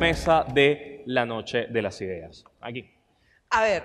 [0.00, 2.44] Mesa de la Noche de las Ideas.
[2.60, 2.90] Aquí.
[3.50, 3.82] A ver,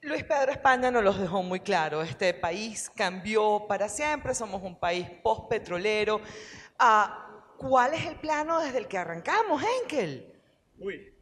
[0.00, 2.02] Luis Pedro España nos los dejó muy claro.
[2.02, 6.20] Este país cambió para siempre, somos un país post-petrolero.
[6.78, 7.26] Ah,
[7.58, 10.32] ¿Cuál es el plano desde el que arrancamos, Henkel?
[10.78, 11.12] Uy.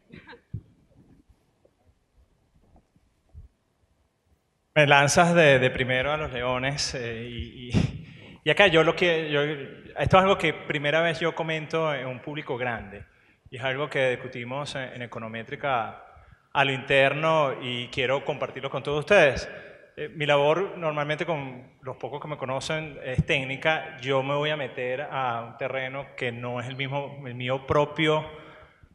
[4.74, 8.00] Me lanzas de, de primero a los leones eh, y, y-
[8.46, 12.06] y acá yo lo que, yo, esto es algo que primera vez yo comento en
[12.06, 13.02] un público grande
[13.50, 16.04] y es algo que discutimos en, en Econométrica
[16.52, 19.48] a lo interno y quiero compartirlo con todos ustedes.
[19.96, 24.50] Eh, mi labor normalmente con los pocos que me conocen es técnica, yo me voy
[24.50, 28.28] a meter a un terreno que no es el mismo, el mío propio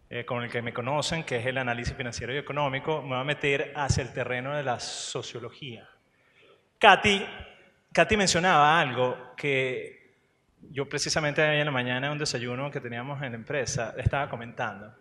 [0.10, 3.20] eh, con el que me conocen, que es el análisis financiero y económico, me voy
[3.20, 5.88] a meter hacia el terreno de la sociología.
[6.80, 7.26] Katy,
[7.94, 10.00] Katy mencionaba algo que
[10.72, 14.30] yo precisamente ayer en la mañana en un desayuno que teníamos en la empresa estaba
[14.30, 14.94] comentando.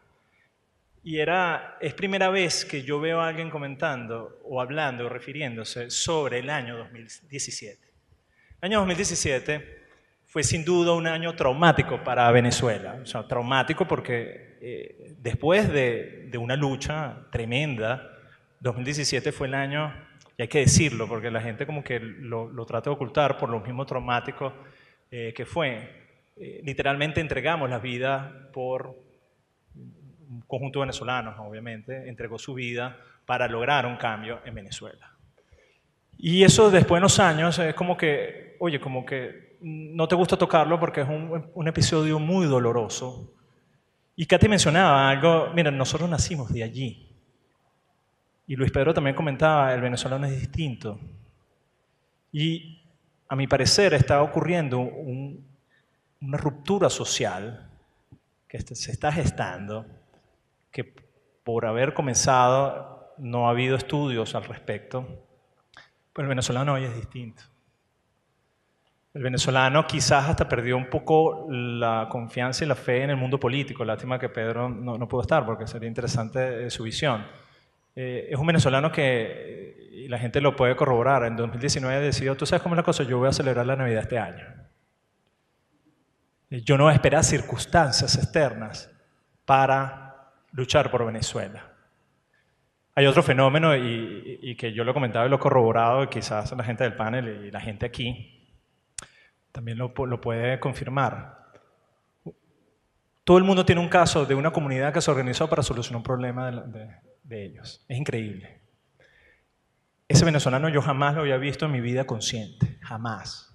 [1.02, 5.90] Y era, es primera vez que yo veo a alguien comentando o hablando o refiriéndose
[5.90, 7.80] sobre el año 2017.
[8.60, 9.77] El año 2017
[10.28, 12.98] fue sin duda un año traumático para Venezuela.
[13.02, 18.10] O sea, traumático porque eh, después de, una lucha tremenda,
[18.60, 19.92] 2017 fue el año,
[20.36, 23.48] y hay que decirlo, porque la gente como que lo, lo trata de ocultar por
[23.48, 24.52] lo mismo traumático
[25.10, 26.08] eh, que fue.
[26.36, 28.94] Eh, literalmente entregamos la vida por
[29.74, 35.10] un conjunto de venezolanos, obviamente, entregó su vida para lograr un cambio en Venezuela.
[36.18, 40.36] Y eso después de unos años es como que, oye, como que no te gusta
[40.36, 43.32] tocarlo porque es un, episodio muy doloroso.
[44.16, 47.08] Y Katy mencionaba algo, mira, nosotros nacimos de allí.
[48.46, 50.98] Y Luis Pedro también comentaba, el venezolano es distinto.
[52.32, 52.82] Y
[53.28, 55.46] a mi parecer está ocurriendo un-
[56.20, 57.70] una ruptura social
[58.48, 59.86] que se está gestando,
[60.70, 60.84] que
[61.44, 65.06] por haber comenzado no ha habido estudios al respecto,
[66.12, 67.42] pero el venezolano hoy es distinto.
[69.14, 73.40] El venezolano quizás hasta perdió un poco la confianza y la fe en el mundo
[73.40, 73.84] político.
[73.84, 77.26] Lástima que Pedro no, no pudo estar porque sería interesante eh, su visión.
[78.00, 82.36] Eh, es un venezolano que, eh, y la gente lo puede corroborar, en 2019 decidió,
[82.36, 84.44] tú sabes cómo es la cosa, yo voy a celebrar la Navidad este año.
[86.50, 88.88] Yo no voy a esperar circunstancias externas
[89.44, 91.72] para luchar por Venezuela.
[92.94, 96.84] Hay otro fenómeno, y, que yo lo comentaba y lo he corroborado, quizás la gente
[96.84, 98.37] del panel y la gente aquí
[99.52, 101.38] también lo, lo puede confirmar.
[103.24, 106.02] Todo el mundo tiene un caso de una comunidad que se organizó para solucionar un
[106.02, 107.84] problema de, ellos.
[107.86, 108.62] Es increíble.
[110.08, 113.54] Ese venezolano yo jamás lo había visto en mi vida consciente, jamás.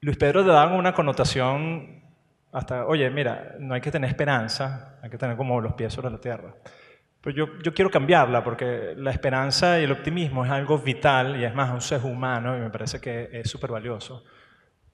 [0.00, 2.04] Luis Pedro le daba una connotación
[2.52, 6.10] hasta, oye, mira, no hay que tener esperanza, hay que tener como los pies sobre
[6.10, 6.56] la tierra.
[7.20, 11.44] Pero yo, yo quiero cambiarla porque la esperanza y el optimismo es algo vital y
[11.44, 14.24] es más un ser humano y me parece que es súper valioso.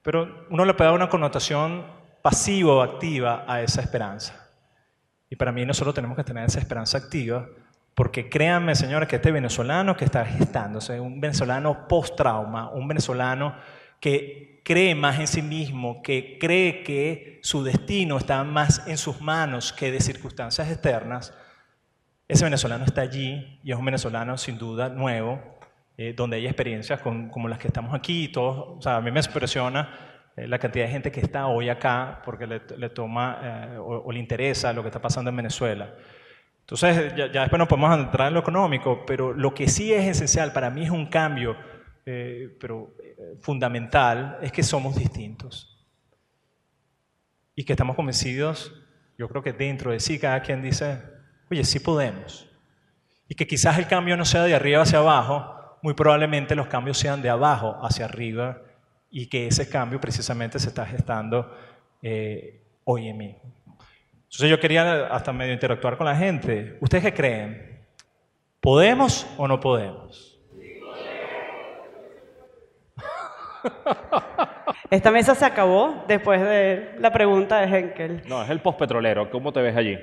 [0.03, 1.85] Pero uno le puede dar una connotación
[2.23, 4.51] pasiva o activa a esa esperanza.
[5.29, 7.47] Y para mí nosotros tenemos que tener esa esperanza activa
[7.95, 13.55] porque créanme, señores, que este venezolano que está gestándose, un venezolano post-trauma, un venezolano
[14.01, 19.21] que cree más en sí mismo, que cree que su destino está más en sus
[19.21, 21.33] manos que de circunstancias externas,
[22.29, 25.41] ese venezolano está allí y es un venezolano sin duda nuevo,
[25.97, 28.25] eh, donde hay experiencias con- como las que estamos aquí.
[28.25, 29.89] y Todos, o sea, a mí me impresiona
[30.37, 34.03] eh, la cantidad de gente que está hoy acá porque le, le toma eh, o,
[34.07, 35.95] o le interesa lo que está pasando en Venezuela.
[36.61, 40.07] Entonces, ya, ya después nos podemos entrar en lo económico, pero lo que sí es
[40.07, 41.57] esencial, para mí es un cambio,
[42.07, 45.71] eh, pero eh, fundamental, es que somos distintos.
[47.55, 48.73] Y que estamos convencidos,
[49.19, 51.01] yo creo que dentro de sí cada quien dice,
[51.51, 52.49] oye, sí podemos.
[53.29, 56.99] Y que quizás el cambio no sea de arriba hacia abajo, muy probablemente los cambios
[56.99, 58.59] sean de abajo hacia arriba
[59.11, 61.55] y que ese cambio precisamente se está gestando
[62.03, 63.37] eh, hoy en mí.
[64.15, 66.77] Entonces yo quería hasta medio interactuar con la gente.
[66.81, 67.81] ¿Ustedes qué creen?
[68.61, 70.41] ¿Podemos o no podemos?
[74.91, 78.23] Esta mesa se acabó después de la pregunta de Henkel.
[78.27, 79.31] No, es el postpetrolero.
[79.31, 79.99] ¿Cómo te ves allí?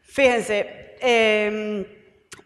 [0.00, 1.86] Fíjense, eh,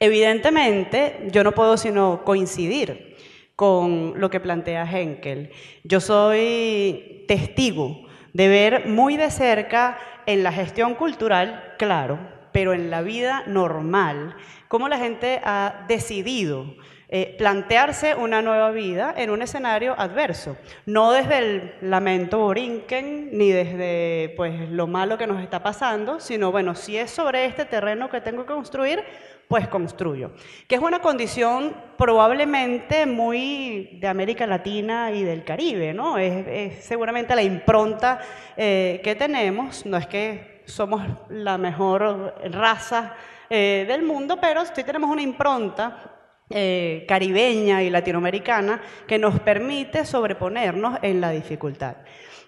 [0.01, 3.17] evidentemente yo no puedo sino coincidir
[3.55, 5.51] con lo que plantea Henkel.
[5.83, 12.19] Yo soy testigo de ver muy de cerca en la gestión cultural, claro,
[12.53, 14.37] pero en la vida normal,
[14.69, 16.75] cómo la gente ha decidido
[17.09, 20.57] eh, plantearse una nueva vida en un escenario adverso,
[20.87, 26.51] no desde el lamento borinquen ni desde pues, lo malo que nos está pasando, sino
[26.51, 29.05] bueno, si es sobre este terreno que tengo que construir,
[29.47, 30.33] pues construyo.
[30.67, 36.19] Que es una condición probablemente muy de América Latina y del Caribe, ¿no?
[36.19, 38.19] Es, seguramente la impronta
[38.57, 43.15] eh, que tenemos, no es que somos la mejor raza
[43.49, 46.16] eh, del mundo, pero sí tenemos una impronta
[46.49, 51.97] eh, caribeña y latinoamericana que nos permite sobreponernos en la dificultad.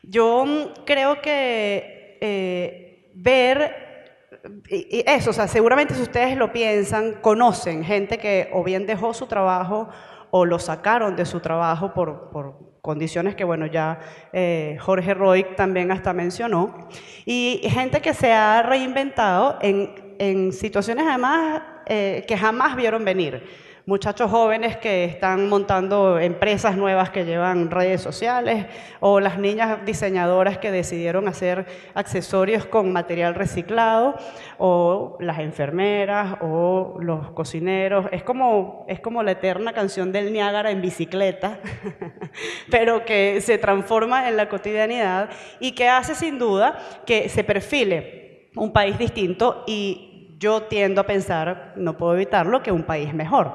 [0.04, 3.88] Yo mm, creo que eh, ver
[4.70, 9.26] eso, o sea, seguramente si ustedes lo piensan, conocen gente que o bien dejó su
[9.26, 9.88] trabajo
[10.30, 13.98] o lo sacaron de su trabajo por, condiciones que, bueno, ya
[14.32, 16.88] eh, Jorge Roy también hasta mencionó,
[17.26, 24.30] y gente que se ha reinventado en, en situaciones además que jamás vieron venir muchachos
[24.30, 28.66] jóvenes que están montando empresas nuevas que llevan redes sociales
[29.00, 31.64] o las niñas diseñadoras que decidieron hacer
[31.94, 34.14] accesorios con material reciclado
[34.58, 38.04] o las enfermeras o los cocineros.
[38.12, 41.58] Es como, es como la eterna canción del Niágara en bicicleta,
[42.70, 45.30] pero que se transforma en la cotidianidad
[45.60, 50.07] y que hace sin duda que se perfile un país distinto y
[50.38, 53.52] yo tiendo a pensar, no puedo evitarlo, que un país mejor.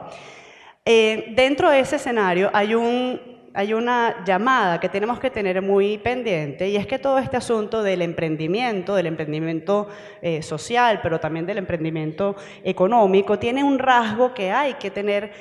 [0.85, 3.19] Eh, dentro de ese escenario hay, un,
[3.53, 7.81] hay una llamada que tenemos que tener muy pendiente y es que todo este asunto
[7.83, 9.87] del emprendimiento, del emprendimiento
[10.21, 12.35] eh, social, pero también del emprendimiento
[12.65, 15.31] económico, tiene un rasgo que hay que tener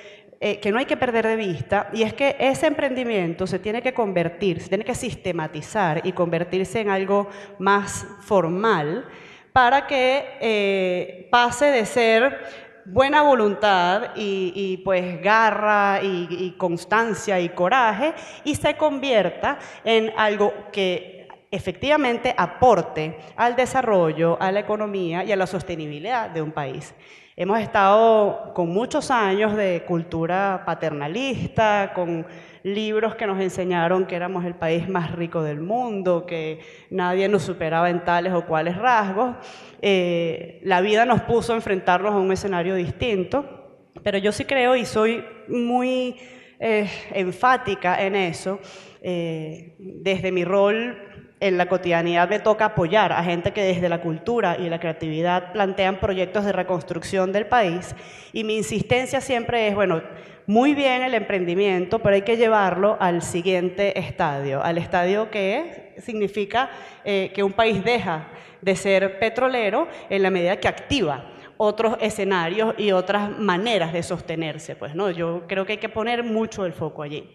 [0.44, 3.80] eh, que no hay que perder de vista, y es que ese emprendimiento se tiene
[3.80, 7.28] que convertir, se tiene que sistematizar y convertirse en algo
[7.60, 9.06] más formal
[9.52, 18.14] para que eh, pase de ser buena voluntad y, pues garra y, constancia y coraje
[18.44, 25.36] y se convierta en algo que efectivamente aporte al desarrollo, a la economía y a
[25.36, 26.94] la sostenibilidad de un país.
[27.34, 32.26] Hemos estado con muchos años de cultura paternalista, con
[32.62, 37.44] libros que nos enseñaron que éramos el país más rico del mundo, que nadie nos
[37.44, 39.34] superaba en tales o cuales rasgos.
[39.80, 44.76] Eh, la vida nos puso a enfrentarnos a un escenario distinto, pero yo sí creo
[44.76, 46.16] y soy muy
[46.60, 48.60] eh, enfática en eso,
[49.00, 51.11] eh, desde mi rol
[51.42, 55.52] en la cotidianidad me toca apoyar a gente que desde la cultura y la creatividad
[55.52, 57.96] plantean proyectos de reconstrucción del país
[58.32, 60.02] y mi insistencia siempre es, bueno,
[60.46, 66.70] muy bien el emprendimiento, pero hay que llevarlo al siguiente estadio, al estadio que significa
[67.04, 68.28] eh, que un país deja
[68.60, 71.24] de ser petrolero en la medida que activa
[71.56, 74.76] otros escenarios y otras maneras de sostenerse.
[74.76, 75.10] Pues, ¿no?
[75.10, 77.28] Yo creo que hay que poner mucho el foco allí.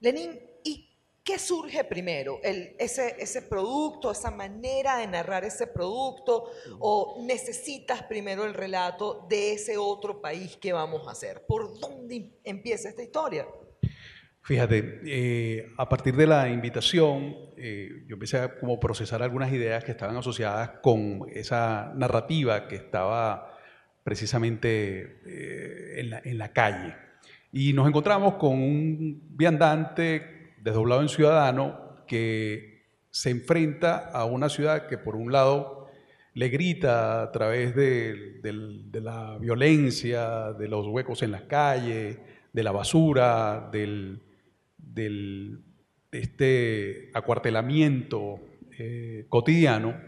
[0.00, 0.47] Lenin,
[1.28, 2.40] ¿Qué surge primero?
[2.42, 6.44] ese, producto, esa manera de narrar ese producto?
[6.78, 11.44] ¿O necesitas primero el relato de ese otro país que vamos a hacer?
[11.46, 13.46] ¿Por dónde empieza esta historia?
[14.40, 19.84] Fíjate, eh, a partir de la invitación, eh, yo empecé a como procesar algunas ideas
[19.84, 23.54] que estaban asociadas con esa narrativa que estaba
[24.02, 26.96] precisamente eh, en, la, en la calle.
[27.52, 34.86] Y nos encontramos con un viandante desdoblado en ciudadano que se enfrenta a una ciudad
[34.86, 35.88] que por un lado
[36.34, 38.40] le grita a través de,
[38.92, 42.18] la violencia, de los huecos en las calles,
[42.52, 44.20] de la basura, del,
[46.12, 48.40] este acuartelamiento
[48.78, 50.00] eh, cotidiano,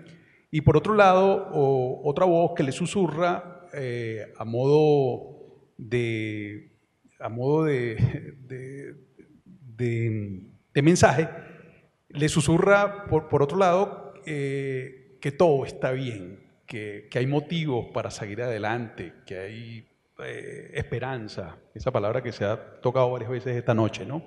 [0.53, 1.49] y por otro lado
[2.05, 6.73] otra voz que le susurra eh, a modo de,
[7.19, 8.95] a modo de de,
[10.75, 11.29] mensaje,
[12.09, 18.43] le susurra, por, otro lado, eh, que todo está bien, que, hay motivos para seguir
[18.43, 19.89] adelante, que hay
[20.25, 24.23] eh, esperanza, esa palabra que se ha tocado varias veces esta noche, ¿no?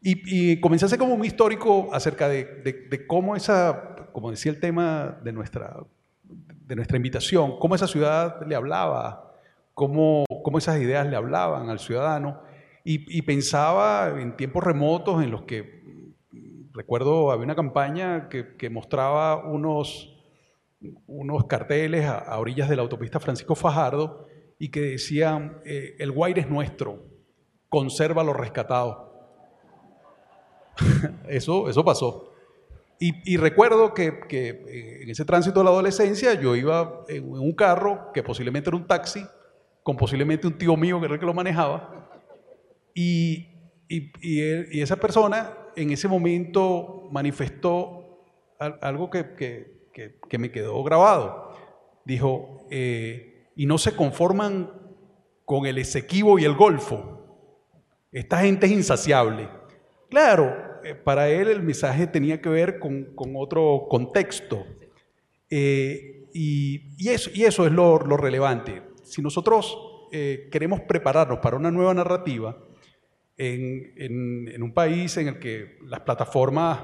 [0.00, 5.78] Y, y como un histórico acerca de, cómo esa, como decía el tema de nuestra,
[6.22, 9.32] de nuestra invitación, cómo esa ciudad le hablaba,
[9.74, 12.40] cómo, cómo esas ideas le hablaban al ciudadano
[12.88, 15.82] y, pensaba en tiempos remotos en los que,
[16.72, 20.16] recuerdo, había una campaña que, mostraba unos,
[21.08, 24.28] unos carteles a, orillas de la autopista Francisco Fajardo
[24.60, 27.02] y que decían, eh, el Guaire es nuestro,
[27.68, 29.34] conserva lo rescatado.
[31.28, 32.32] eso, eso pasó.
[33.00, 37.52] Y, recuerdo que, que, eh, en ese tránsito de la adolescencia yo iba en un
[37.52, 39.26] carro que posiblemente era un taxi,
[39.82, 41.95] con posiblemente un tío mío que era el que lo manejaba,
[42.98, 43.52] Y,
[44.72, 48.24] esa persona en ese momento manifestó
[48.58, 49.76] al- algo que,
[50.38, 51.52] me quedó grabado.
[52.04, 54.72] Dijo, eh, y no se conforman
[55.44, 57.60] con el Esequibo y el Golfo.
[58.10, 59.48] Esta gente es insaciable.
[60.08, 64.64] Claro, eh, para él el mensaje tenía que ver con, otro contexto.
[65.50, 68.82] Eh, y, eso, es lo, relevante.
[69.04, 69.78] Si nosotros
[70.50, 72.56] queremos prepararnos para una nueva narrativa
[73.38, 76.80] en, en- en un país en el que las plataformas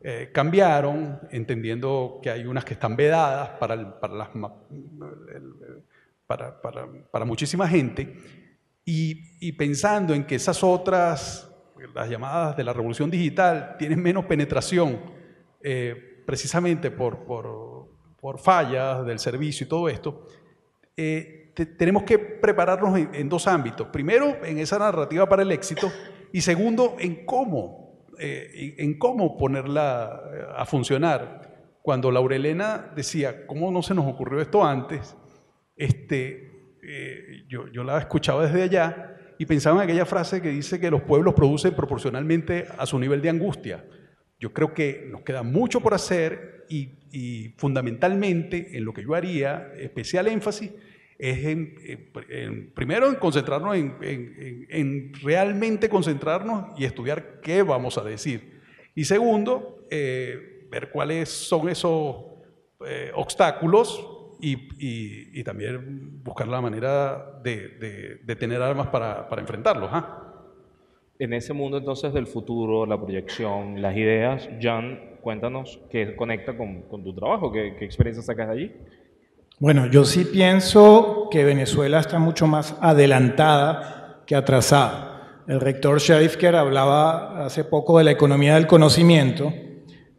[0.00, 4.28] eh, cambiaron, entendiendo que hay unas que están vedadas para, el- para, las
[6.26, 8.16] para, para- para muchísima gente,
[8.84, 11.48] y, y pensando en que esas otras,
[11.94, 14.98] las llamadas de la revolución digital, tienen menos penetración,
[15.62, 17.88] eh, precisamente por, por-
[18.20, 20.26] por fallas del servicio y todo esto,
[20.96, 23.88] eh, te- tenemos que prepararnos en, en dos ámbitos.
[23.88, 25.90] Primero, en esa narrativa para el éxito,
[26.32, 31.50] y segundo, en cómo, eh, en cómo ponerla eh, a funcionar.
[31.82, 35.16] Cuando Laurelena decía, ¿cómo no se nos ocurrió esto antes?
[35.76, 36.50] Este,
[36.82, 40.90] eh, yo, yo la escuchaba desde allá y pensaba en aquella frase que dice que
[40.90, 43.84] los pueblos producen proporcionalmente a su nivel de angustia.
[44.38, 49.14] Yo creo que nos queda mucho por hacer y, y fundamentalmente en lo que yo
[49.14, 50.72] haría especial énfasis
[51.22, 57.40] es en, en- en- primero en concentrarnos en, en- en- en realmente concentrarnos y estudiar
[57.40, 58.60] qué vamos a decir.
[58.96, 62.16] Y segundo, eh, ver cuáles son esos
[62.84, 64.04] eh, obstáculos
[64.40, 67.68] y, y- también buscar la manera de,
[68.24, 69.90] de- tener armas para, para enfrentarlos.
[69.92, 70.28] ¿ah?
[71.20, 76.82] En ese mundo entonces del futuro, la proyección, las ideas, Jan, cuéntanos qué conecta con,
[76.82, 78.72] con tu trabajo, qué, qué experiencia sacas de allí.
[79.62, 85.44] Bueno, yo sí pienso que Venezuela está mucho más adelantada que atrasada.
[85.46, 89.54] El rector Shadifker hablaba hace poco de la economía del conocimiento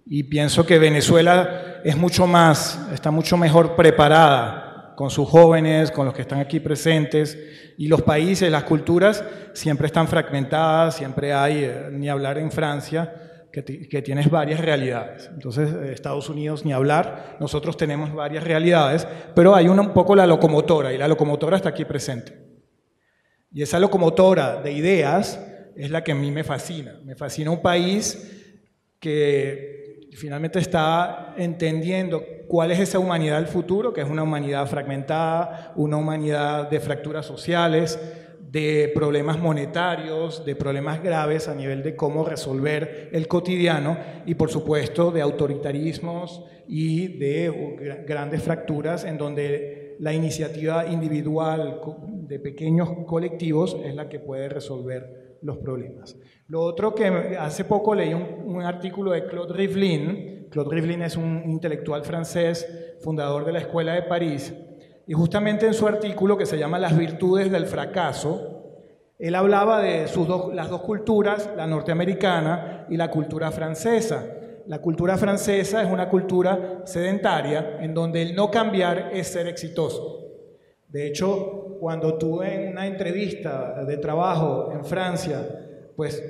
[0.05, 6.05] y pienso que Venezuela es mucho más, está mucho mejor preparada con sus jóvenes, con
[6.05, 7.37] los que están aquí presentes
[7.77, 13.13] y los países, las culturas siempre están fragmentadas, siempre hay, eh, ni hablar en Francia,
[13.53, 15.29] que, que tienes varias realidades.
[15.31, 20.15] Entonces, eh, Estados Unidos ni hablar, nosotros tenemos varias realidades, pero hay una, un poco
[20.15, 22.35] la locomotora y la locomotora está aquí presente.
[23.51, 25.39] Y esa locomotora de ideas
[25.75, 26.99] es la que a mí me fascina.
[27.05, 28.41] Me fascina un país
[28.99, 35.73] que finalmente está entendiendo cuál es esa humanidad del futuro, que es una humanidad fragmentada,
[35.75, 37.99] una humanidad de fracturas sociales,
[38.53, 44.51] de problemas monetarios, de problemas graves a nivel de cómo resolver el cotidiano y por
[44.51, 51.81] supuesto de autoritarismos y de gra- grandes fracturas en donde la iniciativa individual
[52.27, 56.15] de pequeños colectivos es la que puede resolver los problemas.
[56.47, 57.07] Lo otro que
[57.39, 60.47] hace poco leí un, un artículo de Claude Rivlin.
[60.51, 64.53] Claude Rivlin es un intelectual francés, fundador de la Escuela de París,
[65.05, 68.53] y justamente en su artículo que se llama Las virtudes del fracaso,
[69.19, 70.05] él hablaba de
[70.53, 74.25] las dos culturas, la norteamericana y la cultura francesa.
[74.67, 80.23] La cultura francesa es una cultura sedentaria en donde el no cambiar es ser exitoso.
[80.87, 85.45] De hecho, cuando tú en una entrevista de trabajo en Francia,
[85.95, 86.23] pues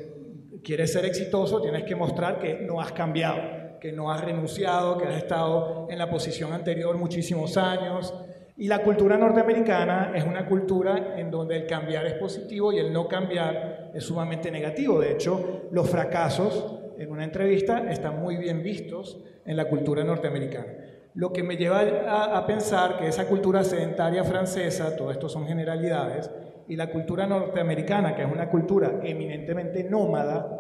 [0.63, 5.06] quieres ser exitoso, tienes que mostrar que no has cambiado, que no has renunciado, que
[5.06, 8.13] has estado en la posición anterior muchísimos años.
[8.56, 12.94] Y la cultura norteamericana es una cultura en donde el cambiar es positivo y el
[12.94, 15.00] no cambiar es sumamente negativo.
[15.00, 20.72] De hecho, los fracasos en una entrevista están muy bien vistos en la cultura norteamericana.
[21.16, 25.48] Lo que me lleva a, a pensar que esa cultura sedentaria francesa, todo esto son
[25.48, 26.30] generalidades,
[26.68, 30.60] y la cultura norteamericana, que es una cultura eminentemente nómada,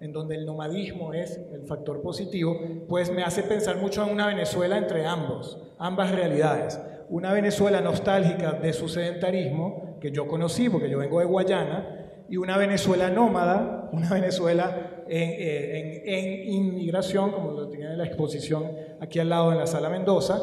[0.00, 2.56] en donde el nomadismo es el factor positivo,
[2.88, 6.80] pues me hace pensar mucho en una Venezuela entre ambos, ambas realidades.
[7.10, 11.94] Una Venezuela nostálgica de su sedentarismo, que yo conocí porque yo vengo de Guayana,
[12.28, 18.04] y una Venezuela nómada, una Venezuela en, eh, en- inmigración, como lo tiene en la
[18.04, 18.64] exposición
[19.00, 20.38] aquí al lado en la Sala Mendoza,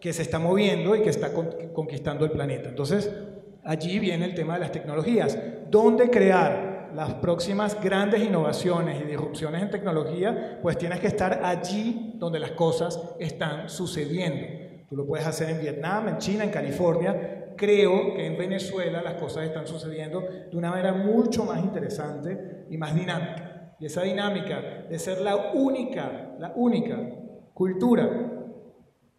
[0.00, 2.68] que se está moviendo y que está con- conquistando el planeta.
[2.70, 3.14] Entonces,
[3.62, 5.38] allí viene el tema de las tecnologías.
[5.70, 10.58] ¿Dónde crear las próximas grandes innovaciones y disrupciones en tecnología?
[10.62, 14.59] Pues tienes que estar allí donde las cosas están sucediendo.
[14.90, 17.54] Tú lo puedes hacer en Vietnam, en China, en California.
[17.56, 22.76] Creo que en Venezuela las cosas están sucediendo de una manera mucho más interesante y
[22.76, 23.76] más dinámica.
[23.78, 26.98] Y esa dinámica de ser la única, la única
[27.54, 28.10] cultura,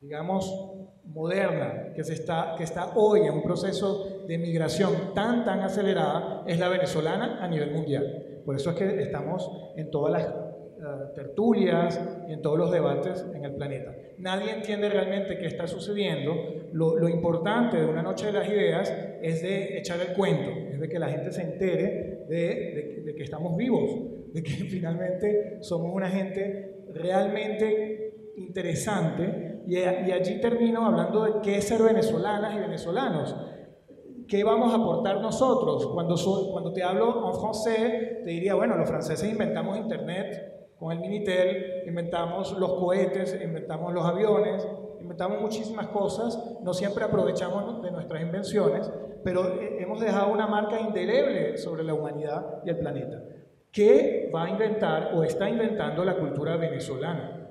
[0.01, 0.73] digamos,
[1.05, 6.43] moderna que, se está, que está hoy en un proceso de migración tan, tan acelerada
[6.47, 8.41] es la venezolana a nivel mundial.
[8.45, 10.40] Por eso es que estamos en todas las
[11.13, 13.95] tertulias y en todos los debates en el planeta.
[14.17, 16.35] Nadie entiende realmente qué está sucediendo.
[16.73, 20.87] Lo, importante de una noche de las ideas es de echar el cuento, es de
[20.87, 26.09] que la gente se entere de, de que estamos vivos, de que finalmente somos una
[26.09, 33.35] gente realmente interesante y, y, allí termino hablando de qué es ser venezolanas y venezolanos.
[34.27, 35.87] ¿Qué vamos a aportar nosotros?
[35.87, 36.15] Cuando,
[36.51, 41.83] cuando te hablo en francés, te diría, bueno, los franceses inventamos Internet con el Minitel,
[41.85, 44.67] inventamos los cohetes, inventamos los aviones,
[44.99, 48.91] inventamos muchísimas cosas, no siempre aprovechamos de nuestras invenciones,
[49.23, 53.21] pero hemos dejado una marca indeleble sobre la humanidad y el planeta.
[53.71, 57.47] ¿Qué va a inventar o está inventando la cultura venezolana?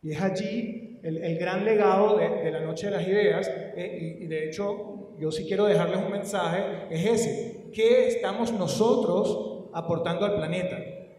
[0.00, 4.46] Y es allí el, gran legado de, la Noche de las Ideas, eh, y de
[4.46, 7.70] hecho yo sí quiero dejarles un mensaje, es ese.
[7.72, 10.76] ¿Qué estamos nosotros aportando al planeta?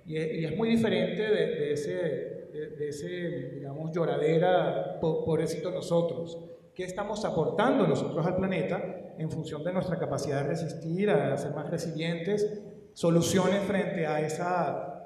[0.08, 6.38] Y es, muy diferente de, ese, de, ese, digamos, lloradera, pobrecito nosotros.
[6.74, 11.52] ¿Qué estamos aportando nosotros al planeta en función de nuestra capacidad de resistir, a ser
[11.54, 14.98] más resilientes, soluciones frente a esa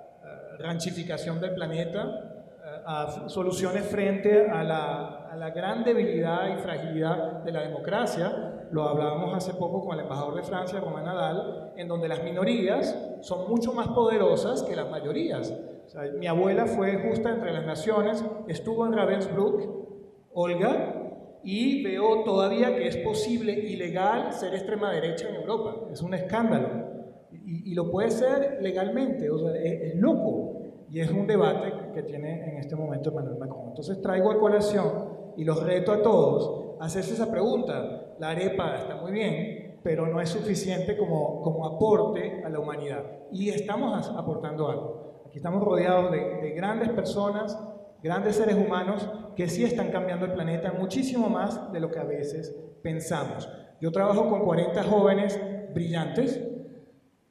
[0.59, 2.43] ranchificación del planeta,
[3.27, 8.50] soluciones frente a la, a la, gran debilidad y fragilidad de la democracia.
[8.71, 12.97] Lo hablábamos hace poco con el embajador de Francia, Román Nadal, en donde las minorías
[13.21, 15.53] son mucho más poderosas que las mayorías.
[16.17, 19.81] mi abuela fue justa entre las naciones, estuvo en Ravensbrück,
[20.33, 21.01] Olga,
[21.43, 25.87] y veo todavía que es posible y legal ser extrema derecha en Europa.
[25.91, 26.91] Es un escándalo.
[27.31, 30.85] Y, lo puede ser legalmente, o sea, es loco.
[30.89, 33.69] Y es un debate que tiene en este momento Emmanuel Macron.
[33.69, 38.10] Entonces traigo a colación y los reto a todos a hacerse esa pregunta.
[38.21, 43.03] La arepa está muy bien, pero no es suficiente como, como aporte a la humanidad.
[43.31, 45.23] Y estamos aportando algo.
[45.25, 47.57] Aquí estamos rodeados de, de grandes personas,
[48.03, 52.03] grandes seres humanos que sí están cambiando el planeta muchísimo más de lo que a
[52.03, 53.49] veces pensamos.
[53.81, 55.41] Yo trabajo con 40 jóvenes
[55.73, 56.39] brillantes,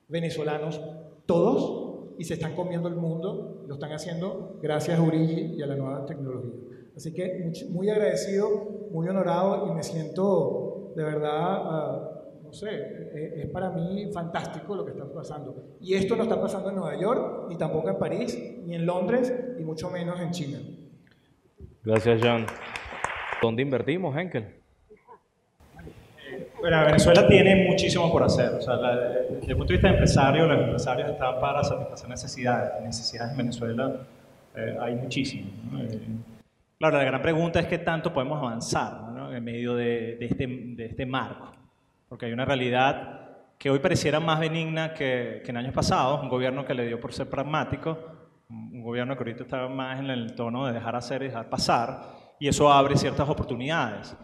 [0.08, 0.80] venezolanos,
[1.24, 5.66] todos, y se están comiendo el mundo, lo están haciendo gracias a Urigi y a
[5.66, 6.50] la nueva tecnología.
[6.96, 8.48] Así que muy, agradecido,
[8.90, 12.10] muy honorado y me siento de verdad, ah,
[12.42, 15.76] no sé, e, es, para mí fantástico lo que está pasando.
[15.80, 19.32] Y esto no está pasando en Nueva York, ni tampoco en París, ni en Londres,
[19.58, 20.58] y mucho menos en China.
[21.84, 22.46] Gracias, John.
[23.40, 24.60] ¿Dónde invertimos, Henkel?
[26.60, 28.50] Bueno, Venezuela tiene muchísimo por hacer.
[28.54, 32.82] O sea, desde el punto de vista de empresario, los empresarios están para satisfacer necesidades.
[32.82, 34.06] Necesidades en Venezuela
[34.54, 35.52] eh, hay muchísimas.
[35.80, 36.00] Eh,
[36.78, 41.06] claro, la gran pregunta es qué tanto podemos avanzar en medio de, este, de, este,
[41.06, 41.52] marco.
[42.08, 46.28] Porque hay una realidad que hoy pareciera más benigna que, que en años pasados, un
[46.28, 47.98] gobierno que le dio por ser pragmático,
[48.48, 52.00] un gobierno que ahorita está más en el tono de dejar hacer y dejar pasar,
[52.38, 54.16] y eso abre ciertas oportunidades.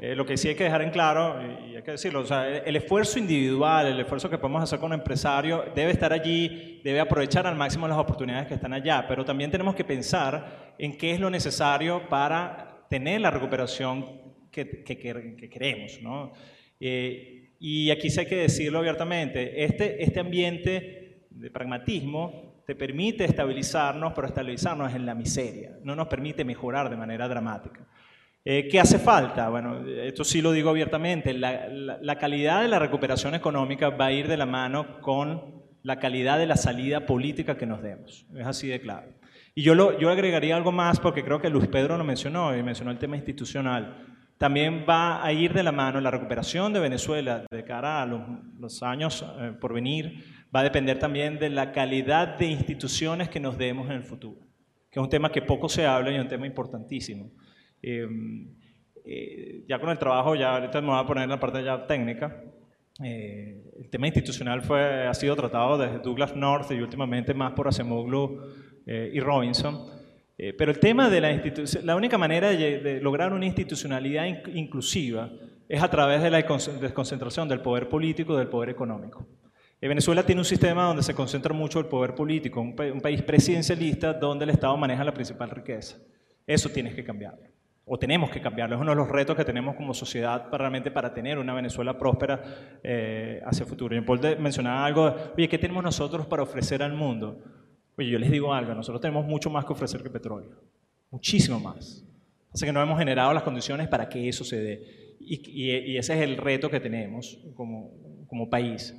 [0.00, 2.48] Eh, lo que sí hay que dejar en claro, y hay que decirlo, o sea,
[2.48, 7.46] el, esfuerzo individual, el esfuerzo que podemos hacer con empresario debe estar allí, debe aprovechar
[7.46, 11.20] al máximo las oportunidades que están allá, pero también tenemos que pensar en qué es
[11.20, 14.21] lo necesario para tener la recuperación
[14.52, 16.00] que, que, que queremos.
[16.00, 16.32] ¿no?
[16.78, 23.24] Eh, y aquí sí hay que decirlo abiertamente, este, este ambiente de pragmatismo te permite
[23.24, 27.86] estabilizarnos, pero estabilizarnos en la miseria, no nos permite mejorar de manera dramática.
[28.44, 29.48] Eh, ¿Qué hace falta?
[29.48, 34.26] Bueno, esto sí lo digo abiertamente, la, calidad de la recuperación económica va a ir
[34.26, 38.26] de la mano con la calidad de la salida política que nos demos.
[38.36, 39.12] Es así de claro.
[39.54, 42.62] Y yo, lo, yo agregaría algo más porque creo que Luis Pedro lo mencionó y
[42.64, 44.06] mencionó el tema institucional.
[44.38, 48.82] También va a ir de la mano la recuperación de Venezuela de cara a los,
[48.82, 53.56] años eh, por venir, va a depender también de la calidad de instituciones que nos
[53.56, 54.40] demos en el futuro,
[54.90, 57.30] que es un tema que poco se habla y es un tema importantísimo.
[57.80, 58.48] Em,
[59.04, 61.86] eh, ya con el trabajo, ya ahorita me voy a poner en la parte ya
[61.86, 62.42] técnica,
[63.02, 67.66] eh, el tema institucional fue, ha sido tratado desde Douglas North y últimamente más por
[67.68, 68.40] Acemoglu
[68.86, 70.01] eh, y Robinson.
[70.58, 75.30] Pero el tema de la institución, la única manera de, lograr una institucionalidad inclusiva
[75.68, 79.26] es a través de la desconcentración del poder político del poder económico.
[79.80, 84.44] Venezuela tiene un sistema donde se concentra mucho el poder político, un, país presidencialista donde
[84.44, 85.96] el Estado maneja la principal riqueza.
[86.46, 87.38] Eso tienes que cambiar
[87.84, 88.76] o tenemos que cambiarlo.
[88.76, 91.98] Es uno de los retos que tenemos como sociedad para, realmente para tener una Venezuela
[91.98, 92.40] próspera
[92.82, 93.96] eh, hacia el futuro.
[93.96, 97.42] Y Paul mencionaba algo, oye, ¿qué tenemos nosotros para ofrecer al mundo?
[97.96, 100.60] Oye, yo les digo algo, nosotros tenemos mucho más que ofrecer que petróleo,
[101.10, 102.04] muchísimo más.
[102.52, 105.16] Así que no hemos generado las condiciones para que eso se dé.
[105.20, 107.92] Y, y ese es el reto que tenemos como,
[108.26, 108.94] como país.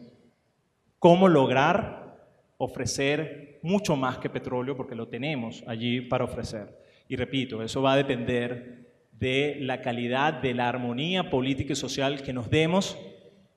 [0.99, 2.17] ¿Cómo lograr
[2.58, 4.75] ofrecer mucho más que petróleo?
[4.75, 6.79] Porque lo tenemos allí para ofrecer.
[7.08, 12.21] Y repito, eso va a depender de la calidad, de la armonía política y social
[12.23, 12.97] que nos demos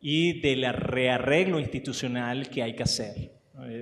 [0.00, 3.35] y del rearreglo institucional que hay que hacer.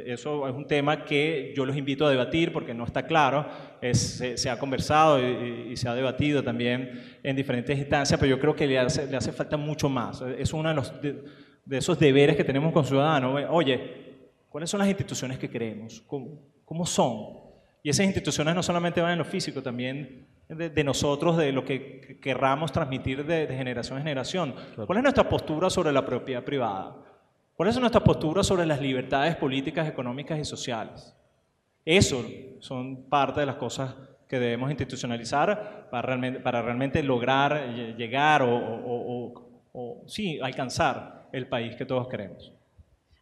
[0.07, 3.47] Eso es un tema que yo los invito a debatir porque no está claro,
[3.93, 8.69] se, ha conversado y, se ha debatido también en diferentes instancias, pero yo creo que
[8.69, 10.23] le hace, le hace falta mucho más.
[10.39, 13.43] Es uno de, los, de, esos deberes que tenemos con ciudadanos.
[13.51, 13.81] Oye,
[14.49, 16.01] ¿cuáles son las instituciones que queremos?
[16.07, 17.45] ¿Cómo, cómo son?
[17.83, 22.19] Y esas instituciones no solamente van en lo físico, también de, nosotros, de lo que
[22.23, 24.55] querramos transmitir de, generación en generación.
[24.87, 26.97] ¿Cuál es nuestra postura sobre la propiedad privada?
[27.57, 31.15] ¿Cuál es nuestra postura sobre las libertades políticas, económicas y sociales?
[31.85, 32.25] Eso
[32.59, 33.95] son parte de las cosas
[34.27, 41.87] que debemos institucionalizar para realmente, para realmente lograr llegar o, sí, alcanzar el país que
[41.87, 42.53] todos queremos.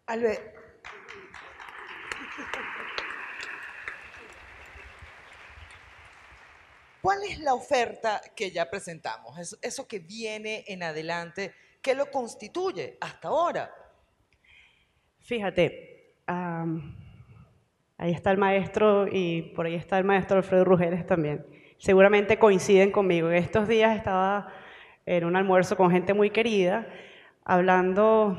[0.06, 0.40] Albert,
[7.02, 9.58] ¿Cuál es la oferta que ya presentamos?
[9.60, 13.81] Eso, que viene en adelante, ¿qué lo constituye hasta ahora?
[15.22, 16.14] Fíjate,
[17.96, 21.46] ahí está el maestro y por ahí está el maestro Alfredo Rugeles también.
[21.78, 23.30] Seguramente coinciden conmigo.
[23.30, 24.52] Estos días estaba
[25.06, 26.86] en un almuerzo con gente muy querida,
[27.44, 28.36] hablando,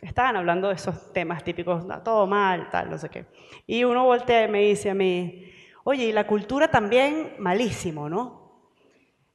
[0.00, 3.26] estaban hablando de esos temas típicos, todo mal, tal, no sé qué.
[3.66, 5.50] Y uno voltea y me dice a mí,
[5.84, 8.68] Oye, y la cultura también malísimo, ¿no?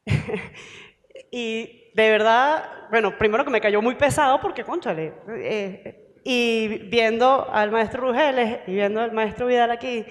[1.32, 7.48] y de verdad, bueno, primero que me cayó muy pesado porque, conchale, eh, y viendo
[7.54, 10.04] al maestro Rugeles y viendo al maestro Vidal aquí,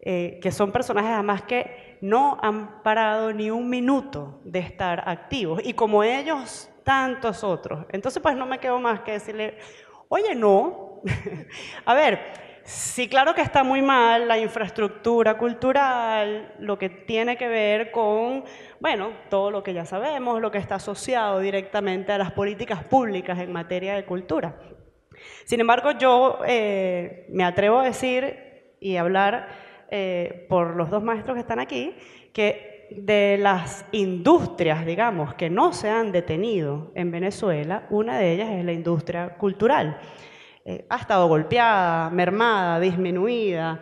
[0.00, 5.60] eh, que son personajes además que no han parado ni un minuto de estar activos,
[5.62, 7.84] y como ellos, tantos otros.
[7.90, 9.58] Entonces, pues no me quedo más que decirle,
[10.08, 11.02] oye, no,
[11.84, 17.48] a ver, Sí, claro que está muy mal la infraestructura cultural, lo que tiene que
[17.48, 18.44] ver con,
[18.78, 23.36] bueno, todo lo que ya sabemos, lo que está asociado directamente a las políticas públicas
[23.40, 24.54] en materia de cultura.
[25.44, 29.48] Sin embargo, yo eh, me atrevo a decir y hablar
[29.90, 31.94] eh, por los dos maestros que están aquí,
[32.32, 38.50] que de las industrias, digamos, que no se han detenido en Venezuela, una de ellas
[38.50, 39.98] es la industria cultural.
[40.64, 43.80] Eh, ha estado golpeada, mermada, disminuida,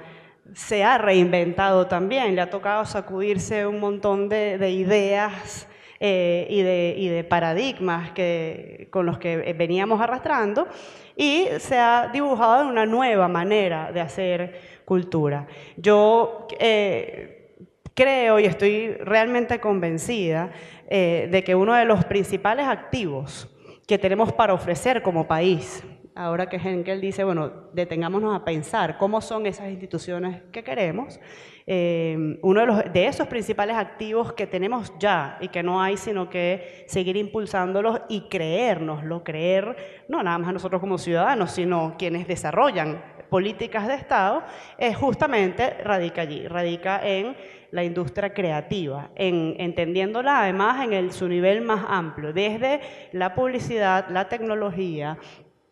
[0.55, 5.68] se ha reinventado también, le ha tocado sacudirse un montón de, ideas
[6.00, 10.66] eh, y, de, paradigmas que, con los que veníamos arrastrando
[11.20, 15.46] y se ha dibujado una nueva manera de hacer cultura.
[15.76, 17.56] Yo eh,
[17.92, 20.50] creo y estoy realmente convencida
[20.88, 23.48] de que uno de los principales activos
[23.87, 29.20] que tenemos para ofrecer como país, ahora que Henkel dice, bueno, detengámonos a pensar cómo
[29.20, 31.20] son esas instituciones que queremos,
[31.66, 35.96] eh, uno de, los, de, esos principales activos que tenemos ya y que no hay
[35.96, 41.94] sino que seguir impulsándolos y creérnoslo, creer no nada más a nosotros como ciudadanos, sino
[41.96, 44.42] quienes desarrollan políticas de Estado,
[44.77, 47.37] es justamente radica allí, radica en
[47.70, 52.81] la industria creativa, en, entendiéndola además en el, su nivel más amplio, desde
[53.12, 55.16] la publicidad, la tecnología,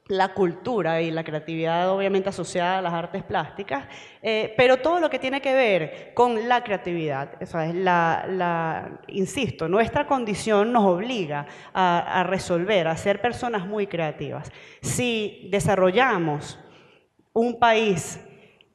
[0.08, 3.86] la cultura y la creatividad obviamente asociada a las artes plásticas,
[4.22, 10.06] eh, pero todo lo que tiene que ver con la creatividad, es la, insisto, nuestra
[10.06, 14.50] condición nos obliga a, resolver, a ser personas muy creativas.
[14.80, 16.58] Si desarrollamos
[17.34, 18.20] un país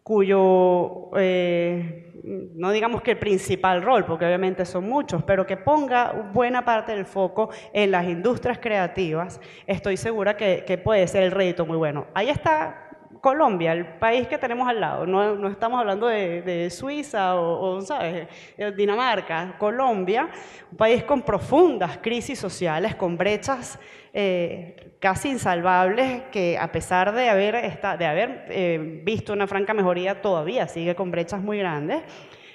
[0.03, 6.11] cuyo eh, no digamos que el principal rol, porque obviamente son muchos, pero que ponga
[6.33, 11.65] buena parte del foco en las industrias creativas, estoy segura que, puede ser el rédito
[11.65, 12.07] muy bueno.
[12.13, 12.82] Ahí está
[13.23, 18.27] Colombia, el país que tenemos al lado, no, estamos hablando de, Suiza o, ¿sabes?
[18.75, 20.27] Dinamarca, Colombia,
[20.69, 23.79] un país con profundas crisis sociales, con brechas
[24.11, 30.21] eh, casi insalvables, que a pesar de haber, de haber eh, visto una franca mejoría,
[30.21, 32.03] todavía sigue con brechas muy grandes.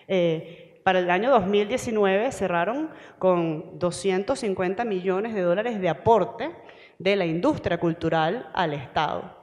[0.06, 6.50] Eh, para el año 2019 cerraron con 250 millones de dólares de aporte
[6.98, 9.37] de la industria cultural al Estado.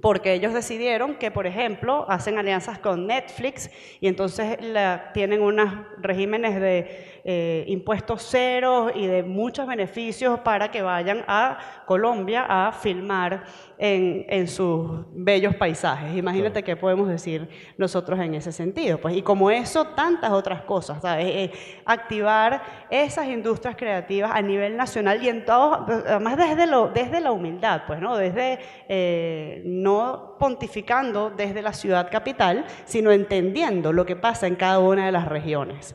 [0.00, 5.74] Porque ellos decidieron que, por ejemplo, hacen alianzas con Netflix y entonces la, tienen unos
[5.98, 12.72] regímenes de eh, impuestos ceros y de muchos beneficios para que vayan a Colombia a
[12.72, 13.44] filmar
[13.78, 16.16] en, en sus bellos paisajes.
[16.16, 18.98] Imagínate qué podemos decir nosotros en ese sentido.
[18.98, 21.26] Pues, y como eso, tantas otras cosas, ¿sabes?
[21.26, 21.52] Eh,
[21.84, 27.32] activar esas industrias creativas a nivel nacional y en todo, además desde, lo, desde la
[27.32, 28.16] humildad, pues, ¿no?
[28.16, 28.58] Desde...
[28.88, 35.06] Eh, no pontificando desde la ciudad capital, sino entendiendo lo que pasa en cada una
[35.06, 35.94] de las regiones.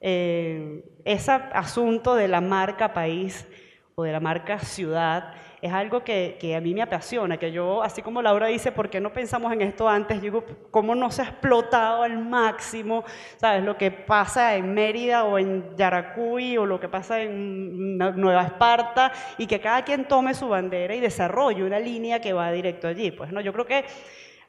[0.00, 3.46] Eh, ese asunto de la marca país
[3.94, 8.00] o de la marca ciudad es algo que, a mí me apasiona, que yo, así
[8.00, 10.22] como Laura dice, ¿por qué no pensamos en esto antes?
[10.22, 13.04] digo, ¿cómo no se ha explotado al máximo,
[13.38, 18.44] sabes, lo que pasa en Mérida o en Yaracuy o lo que pasa en Nueva
[18.44, 22.86] Esparta y que cada quien tome su bandera y desarrolle una línea que va directo
[22.86, 23.10] allí?
[23.10, 23.84] Pues no, yo creo que,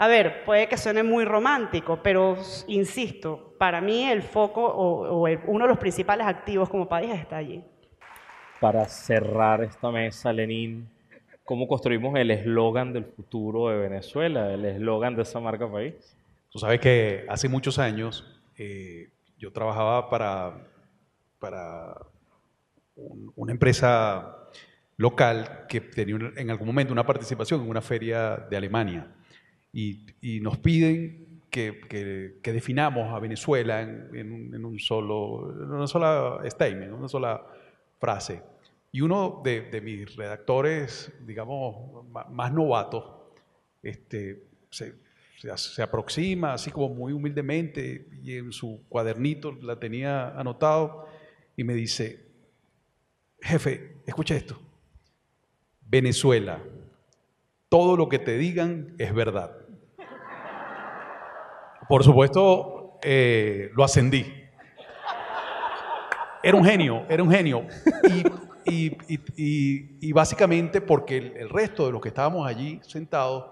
[0.02, 5.66] a ver, puede que suene muy romántico, pero insisto, para mí el foco o, uno
[5.66, 7.62] de los principales activos como país está allí.
[8.62, 10.90] Para cerrar esta mesa, Lenín,
[11.44, 16.16] cómo construimos el eslogan del futuro de Venezuela, el eslogan de esa marca país.
[16.50, 18.26] Tú sabes que hace muchos años
[18.58, 20.66] eh, yo trabajaba para,
[21.40, 21.98] para
[23.36, 24.48] una empresa
[24.96, 29.16] local que tenía en algún momento una participación en una feria de Alemania
[29.74, 37.46] y, nos piden que, definamos a Venezuela en, solo, una sola statement, una sola
[38.00, 38.42] frase.
[38.92, 43.06] Y uno de, mis redactores, digamos, más novatos,
[43.84, 44.96] este, se,
[45.56, 51.08] se, aproxima así como muy humildemente y en su cuadernito la tenía anotado
[51.56, 52.26] y me dice,
[53.42, 54.60] jefe, escucha esto,
[55.82, 56.62] Venezuela,
[57.70, 59.56] todo lo que te digan es verdad.
[61.88, 64.26] Por supuesto, eh, lo ascendí.
[66.44, 67.66] Era un genio, era un genio.
[68.66, 73.52] Y básicamente porque el, resto de los que estábamos allí sentados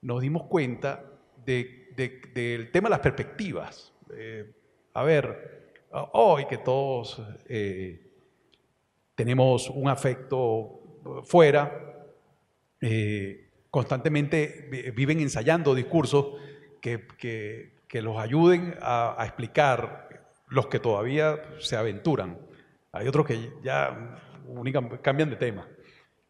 [0.00, 1.04] nos dimos cuenta
[1.44, 3.92] del tema de las perspectivas.
[4.16, 4.50] Eh,
[4.94, 5.72] a ver,
[6.12, 8.10] hoy que todos eh,
[9.14, 10.80] tenemos un afecto
[11.24, 11.79] fuera,
[12.80, 16.34] eh, constantemente viven ensayando discursos
[16.80, 20.08] que, los ayuden a, explicar
[20.48, 22.38] los que todavía se aventuran.
[22.92, 24.18] Hay otros que ya
[25.02, 25.68] cambian de tema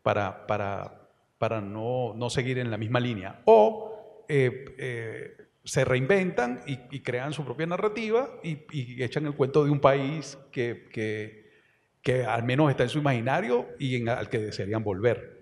[0.02, 1.08] para, para,
[1.38, 3.40] para no, no, seguir en la misma línea.
[3.46, 9.70] O eh, eh, se reinventan y, crean su propia narrativa y, echan el cuento de
[9.70, 11.50] un país que, que,
[12.02, 15.39] que, al menos está en su imaginario y al que desearían volver.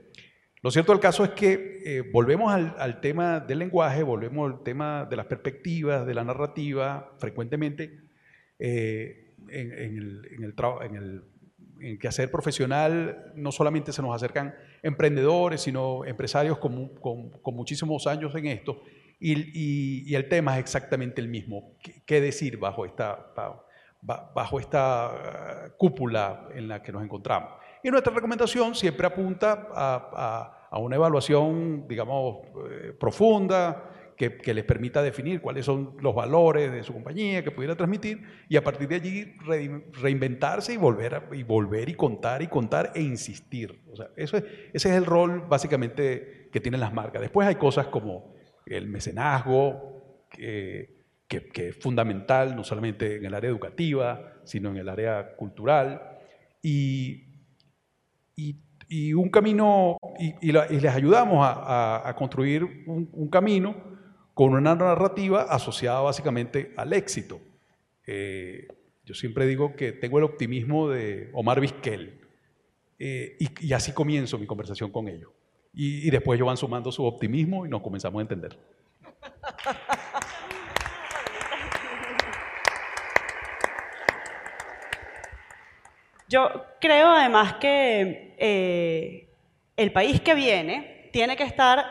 [0.62, 5.06] Lo cierto del caso es que eh, volvemos al, tema del lenguaje, volvemos al tema
[5.08, 8.00] de las perspectivas, de la narrativa, frecuentemente
[8.58, 10.44] en, en, el, en,
[10.82, 11.22] en el
[11.80, 16.92] en hacer profesional no solamente se nos acercan emprendedores, sino empresarios con,
[17.44, 18.82] muchísimos años en esto,
[19.20, 21.76] y, el tema es exactamente el mismo.
[22.06, 23.32] ¿Qué, decir bajo esta,
[24.06, 27.52] uh, cúpula en la que nos encontramos?
[27.82, 32.38] Y nuestra recomendación siempre apunta a, a, una evaluación, digamos,
[32.70, 33.88] eh, profunda,
[34.18, 38.56] que, les permita definir cuáles son los valores de su compañía que pudiera transmitir y
[38.56, 39.36] a partir de allí
[39.92, 43.80] reinventarse y volver, y volver y contar y contar e insistir.
[43.92, 47.22] O sea, eso ese es el rol básicamente que tienen las marcas.
[47.22, 48.34] Después hay cosas como
[48.66, 54.88] el mecenazgo, que, que, es fundamental no solamente en el área educativa, sino en el
[54.88, 56.18] área cultural.
[56.60, 57.27] Y,
[58.88, 63.74] y, un camino, y, les ayudamos a, a, construir un, un camino
[64.34, 67.40] con una narrativa asociada básicamente al éxito.
[68.06, 68.68] Eh,
[69.04, 72.20] yo siempre digo que tengo el optimismo de Omar Vizquel
[72.98, 75.30] eh, y, así comienzo mi conversación con ellos.
[75.74, 78.58] Y, y después ellos van sumando su optimismo y nos comenzamos a entender.
[86.28, 89.34] Yo creo además que eh,
[89.76, 91.86] el país que viene tiene que estar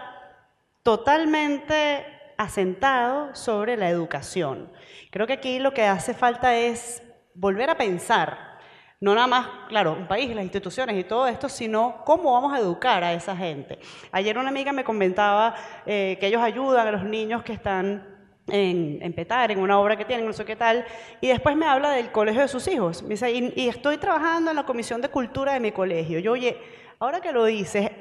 [0.84, 2.06] totalmente
[2.38, 4.72] asentado sobre la educación.
[5.10, 7.02] Creo que aquí lo que hace falta es
[7.34, 8.60] volver a pensar,
[9.00, 12.60] no nada más, claro, un país, las instituciones y todo esto, sino cómo vamos a
[12.60, 13.80] educar a esa gente.
[14.12, 18.17] Ayer una amiga me comentaba eh, que ellos ayudan a los niños que están
[18.48, 20.86] en, en, Petar, en una obra que tienen, no sé qué tal,
[21.22, 23.04] y después me habla del colegio de sus hijos.
[23.04, 26.20] Me dice, y, y estoy trabajando en la comisión de cultura de mi colegio.
[26.20, 26.58] Yo, oye,
[27.00, 27.92] ahora que lo dices,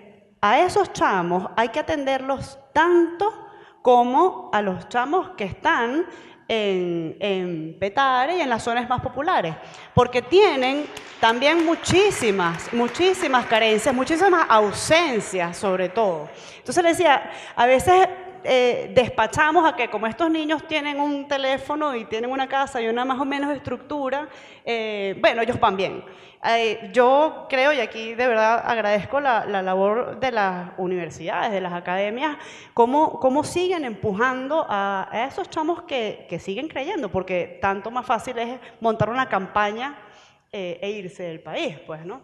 [0.40, 3.46] a esos chamos hay que atenderlos tanto
[3.82, 6.06] como a los chamos que están
[6.48, 9.54] en, en, Petare y en las zonas más populares,
[9.94, 10.86] porque tienen
[11.20, 16.28] también muchísimas, muchísimas carencias, muchísimas ausencias sobre todo.
[16.58, 18.08] Entonces le decía, a veces
[18.48, 22.86] eh, despachamos a que como estos niños tienen un teléfono y tienen una casa y
[22.86, 24.28] una más o menos estructura,
[24.64, 26.04] eh, bueno, ellos van bien.
[26.44, 31.72] Eh, yo creo, y aquí de verdad agradezco la, labor de las universidades, de las
[31.72, 32.36] academias,
[32.72, 38.38] cómo, cómo siguen empujando a, esos chamos que, que, siguen creyendo, porque tanto más fácil
[38.38, 39.98] es montar una campaña
[40.52, 42.22] e irse del país, pues, ¿no?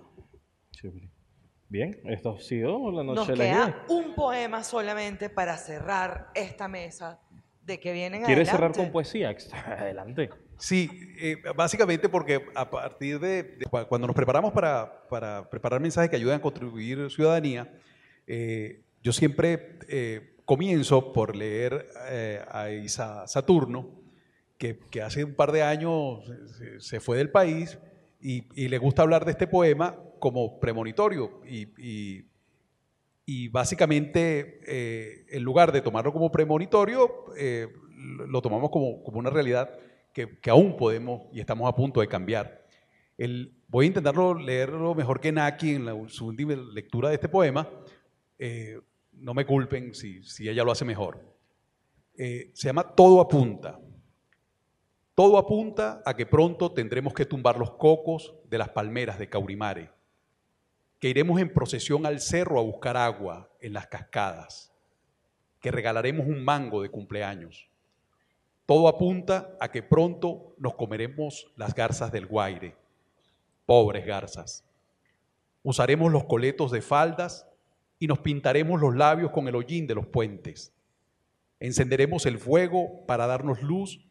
[1.72, 6.30] Bien, esto ha sido la noche Nos de la queda un poema solamente para cerrar
[6.34, 7.18] esta mesa
[7.64, 9.34] de que vienen ¿Quieres cerrar con poesía?
[9.78, 10.28] Adelante.
[10.58, 13.56] Sí, eh, básicamente porque a partir de,
[13.88, 17.72] cuando nos preparamos para, para, preparar mensajes que ayuden a contribuir ciudadanía,
[18.26, 21.88] eh, yo siempre eh, comienzo por leer
[22.50, 23.88] a Isa Saturno,
[24.58, 26.30] que, que, hace un par de años
[26.80, 27.78] se, fue del país
[28.20, 32.22] y, y le gusta hablar de este poema como premonitorio y,
[33.26, 37.66] y, básicamente eh, en lugar de tomarlo como premonitorio, eh,
[38.28, 39.76] lo tomamos como, como una realidad
[40.12, 42.64] que, que, aún podemos y estamos a punto de cambiar.
[43.18, 47.28] El, voy a intentarlo leerlo mejor que Naki en la, su última lectura de este
[47.28, 47.68] poema.
[48.38, 48.78] Eh,
[49.14, 51.18] no me culpen si, si, ella lo hace mejor.
[52.14, 53.80] se llama Todo apunta.
[55.16, 60.01] Todo apunta a que pronto tendremos que tumbar los cocos de las palmeras de Caurimare
[61.02, 64.72] que iremos en procesión al cerro a buscar agua en las cascadas,
[65.60, 67.68] que regalaremos un mango de cumpleaños.
[68.66, 72.76] Todo apunta a que pronto nos comeremos las garzas del Guaire,
[73.66, 74.64] pobres garzas.
[75.64, 77.48] Usaremos los coletos de faldas
[77.98, 80.72] y nos pintaremos los labios con el hollín de los puentes.
[81.58, 84.06] Encenderemos el fuego para darnos luz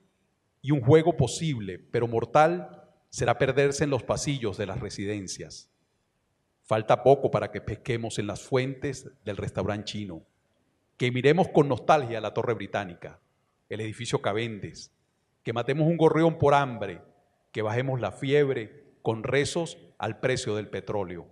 [0.62, 5.71] y un juego posible, pero mortal, será perderse en los pasillos de las residencias.
[6.72, 10.24] Falta poco para que pesquemos en las fuentes del restaurante chino,
[10.96, 13.20] que miremos con nostalgia la Torre Británica,
[13.68, 14.90] el edificio Cavendes,
[15.44, 17.02] que matemos un gorrión por hambre,
[17.52, 21.28] que bajemos la fiebre con rezos al precio del petróleo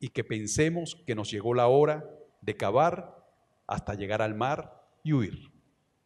[0.00, 2.04] y que pensemos que nos llegó la hora
[2.40, 3.24] de cavar
[3.68, 5.52] hasta llegar al mar y huir.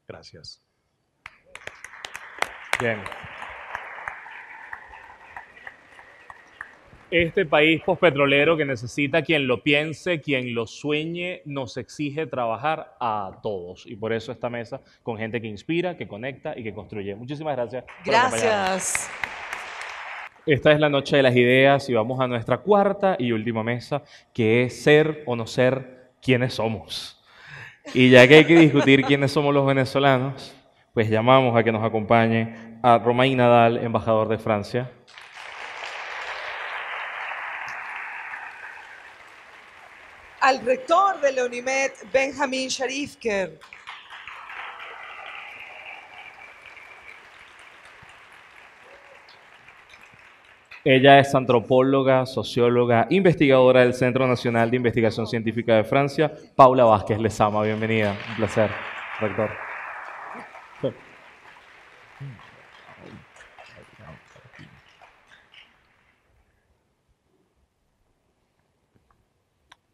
[0.06, 0.62] Gracias.
[2.78, 2.98] Bien.
[7.10, 13.40] Este país postpetrolero que necesita quien lo piense, quien lo sueñe, nos exige trabajar a
[13.42, 13.84] todos.
[13.86, 17.16] Y por eso esta mesa con gente que inspira, que conecta y que construye.
[17.16, 17.84] Muchísimas gracias.
[18.04, 19.10] Gracias.
[20.46, 24.02] Esta es la noche de las ideas y vamos a nuestra cuarta y última mesa,
[24.32, 27.22] que es ser o no ser quienes somos.
[27.92, 30.54] Y ya que hay que discutir quiénes somos los venezolanos,
[30.94, 34.90] pues llamamos a que nos acompañe a Romain Nadal, embajador de Francia.
[40.50, 43.56] Al rector de la UNIMED, Benjamin Sharifker.
[50.82, 56.32] Ella es antropóloga, socióloga, investigadora del Centro Nacional de Investigación Científica de Francia.
[56.56, 58.16] Paula Vázquez les ama, bienvenida.
[58.30, 58.70] Un placer,
[59.20, 59.69] rector.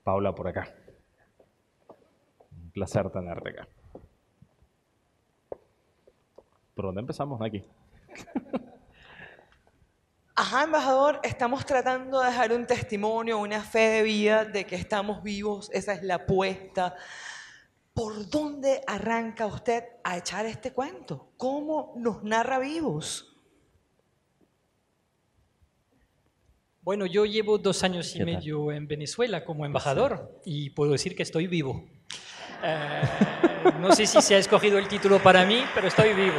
[0.06, 0.72] Paula por acá.
[2.52, 3.66] Un placer tenerte acá.
[6.76, 7.42] ¿Por dónde empezamos?
[7.42, 7.64] Aquí.
[10.36, 15.24] Ajá, embajador, estamos tratando de dejar un testimonio, una fe de vida de que estamos
[15.24, 16.94] vivos, esa es la apuesta.
[17.92, 21.32] ¿Por dónde arranca usted a echar este cuento?
[21.36, 23.35] ¿Cómo nos narra vivos?
[26.86, 31.24] Bueno, yo llevo dos años y medio en Venezuela como embajador y puedo decir que
[31.24, 31.84] estoy vivo.
[32.62, 33.02] Eh,
[33.80, 36.38] no sé si se ha escogido el título para mí, pero estoy vivo.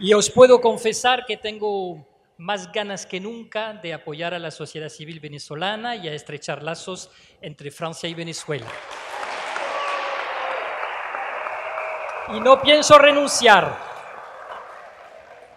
[0.00, 4.88] Y os puedo confesar que tengo más ganas que nunca de apoyar a la sociedad
[4.88, 7.08] civil venezolana y a estrechar lazos
[7.40, 8.66] entre Francia y Venezuela.
[12.34, 13.91] Y no pienso renunciar.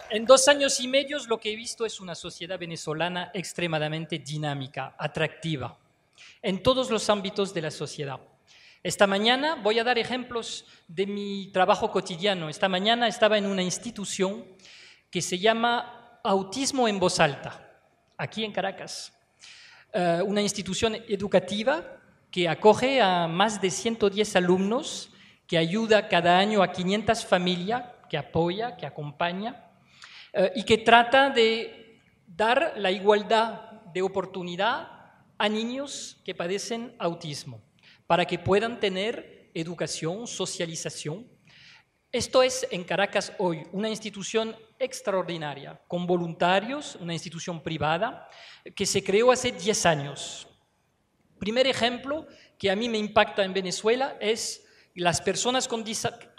[0.08, 4.94] En dos años y medio lo que he visto es una sociedad venezolana extremadamente dinámica,
[4.96, 5.76] atractiva,
[6.42, 8.20] en todos los ámbitos de la sociedad.
[8.84, 12.48] Esta mañana voy a dar ejemplos de mi trabajo cotidiano.
[12.48, 14.44] Esta mañana estaba en una institución
[15.10, 17.62] que se llama Autismo en Voz Alta.
[18.16, 19.12] aquí en Caracas.
[19.92, 21.84] Eh, una institución educativa
[22.30, 25.10] que acoge a más de 110 alumnos,
[25.48, 29.65] que ayuda cada año a 500 familias, que apoya, que acompaña,
[30.38, 34.88] eh, y que trata de dar la igualdad de oportunidad
[35.38, 37.62] a niños que padecen autismo,
[38.06, 41.26] para que puedan tener educación, socialización.
[42.12, 48.28] Esto es en Caracas hoy una institución extraordinaria, con voluntarios, una institución privada,
[48.74, 50.48] que se creó hace 10 años.
[51.38, 52.26] Primer ejemplo
[52.58, 55.82] que a mí me impacta en Venezuela es las personas con,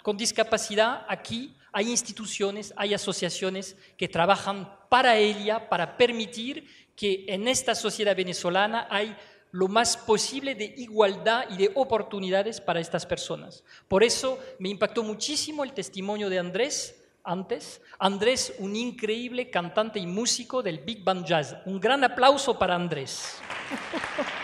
[0.04, 7.46] con discapacidad aquí hay instituciones, hay asociaciones que trabajan para ella, para permitir que en
[7.46, 9.16] esta sociedad venezolana hay
[9.52, 13.62] lo más posible de igualdad y de oportunidades para estas personas.
[13.86, 17.80] Por eso me impactó muchísimo el testimonio de Andrés antes.
[18.00, 21.58] Andrés, un increíble cantante y músico del Big Band Jazz.
[21.64, 23.36] Un gran aplauso para Andrés.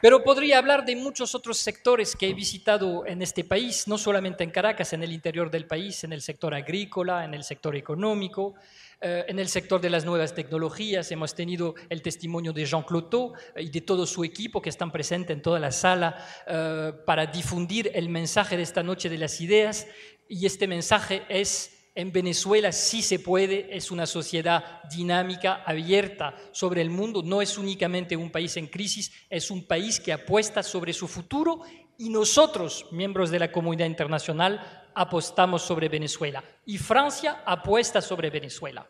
[0.00, 4.42] Pero podría hablar de muchos otros sectores que he visitado en este país, no solamente
[4.42, 8.54] en Caracas, en el interior del país, en el sector agrícola, en el sector económico,
[9.02, 11.10] eh, en el sector de las nuevas tecnologías.
[11.12, 15.36] Hemos tenido el testimonio de Jean Cloteau y de todo su equipo que están presentes
[15.36, 19.86] en toda la sala eh, para difundir el mensaje de esta noche de las ideas.
[20.28, 26.80] Y este mensaje es en Venezuela sí se puede, es una sociedad dinámica, abierta sobre
[26.80, 30.92] el mundo, no es únicamente un país en crisis, es un país que apuesta sobre
[30.92, 31.60] su futuro
[31.98, 38.88] y nosotros, miembros de la comunidad internacional, apostamos sobre Venezuela y Francia apuesta sobre Venezuela.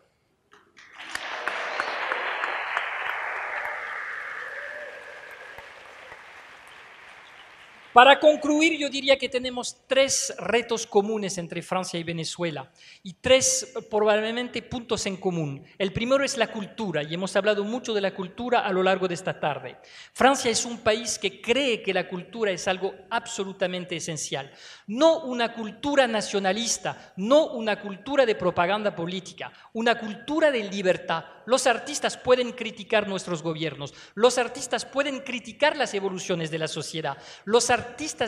[7.93, 12.71] Para concluir, yo diría que tenemos tres retos comunes entre Francia y Venezuela
[13.03, 15.65] y tres probablemente puntos en común.
[15.77, 19.09] El primero es la cultura y hemos hablado mucho de la cultura a lo largo
[19.09, 19.75] de esta tarde.
[20.13, 24.49] Francia es un país que cree que la cultura es algo absolutamente esencial.
[24.87, 31.25] No una cultura nacionalista, no una cultura de propaganda política, una cultura de libertad.
[31.45, 37.17] Los artistas pueden criticar nuestros gobiernos, los artistas pueden criticar las evoluciones de la sociedad,
[37.45, 37.69] los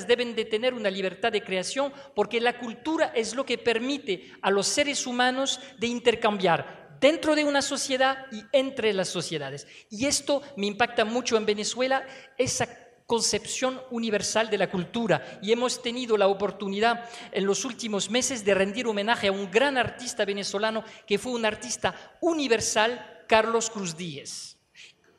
[0.07, 4.51] deben de tener una libertad de creación porque la cultura es lo que permite a
[4.51, 9.67] los seres humanos de intercambiar dentro de una sociedad y entre las sociedades.
[9.89, 12.05] Y esto me impacta mucho en Venezuela,
[12.37, 12.67] esa
[13.05, 18.53] concepción universal de la cultura y hemos tenido la oportunidad en los últimos meses de
[18.53, 24.57] rendir homenaje a un gran artista venezolano que fue un artista universal, Carlos Cruz Díez.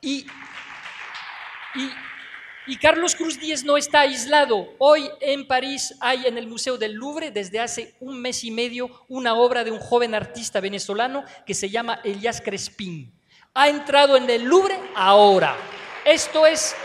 [0.01, 0.25] Y,
[1.75, 1.89] y
[2.67, 4.73] y Carlos Cruz Díez no está aislado.
[4.79, 8.89] Hoy en París hay en el Museo del Louvre, desde hace un mes y medio,
[9.07, 13.13] una obra de un joven artista venezolano que se llama Elias Crespín.
[13.53, 15.55] Ha entrado en el Louvre ahora.
[16.03, 16.75] Esto es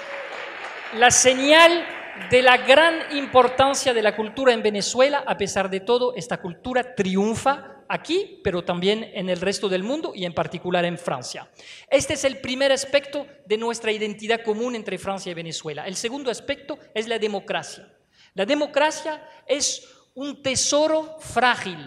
[0.97, 1.85] la señal
[2.31, 5.25] de la gran importancia de la cultura en Venezuela.
[5.27, 10.13] A pesar de todo, esta cultura triunfa aquí, pero también en el resto del mundo
[10.15, 11.51] y en particular en Francia.
[11.91, 15.87] Este es el primer aspecto de nuestra identidad común entre Francia y Venezuela.
[15.87, 17.93] El segundo aspecto es la democracia.
[18.35, 21.79] La democracia es un tesoro frágil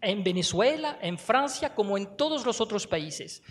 [0.00, 3.42] en Venezuela, en Francia, como en todos los otros países.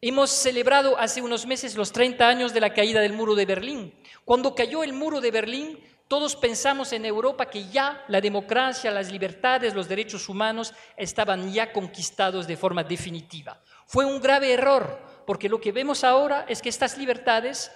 [0.00, 3.94] Hemos celebrado hace unos meses los 30 años de la caída del muro de Berlín.
[4.24, 5.78] Cuando cayó el muro de Berlín,
[6.08, 11.72] todos pensamos en Europa que ya la democracia, las libertades, los derechos humanos estaban ya
[11.72, 13.60] conquistados de forma definitiva.
[13.86, 17.70] Fue un grave error, porque lo que vemos ahora es que estas libertades,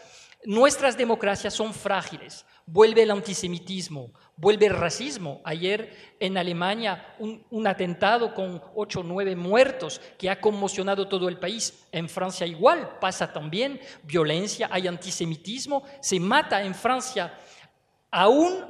[0.45, 2.45] nuestras democracias son frágiles.
[2.67, 5.41] Vuelve el antisemitismo, vuelve el racismo.
[5.43, 11.39] Ayer en Alemania un, atentado con ocho o nueve muertos que ha conmocionado todo el
[11.39, 11.87] país.
[11.93, 17.33] En Francia igual pasa también violencia, hay antisemitismo, se mata en Francia
[18.11, 18.65] aún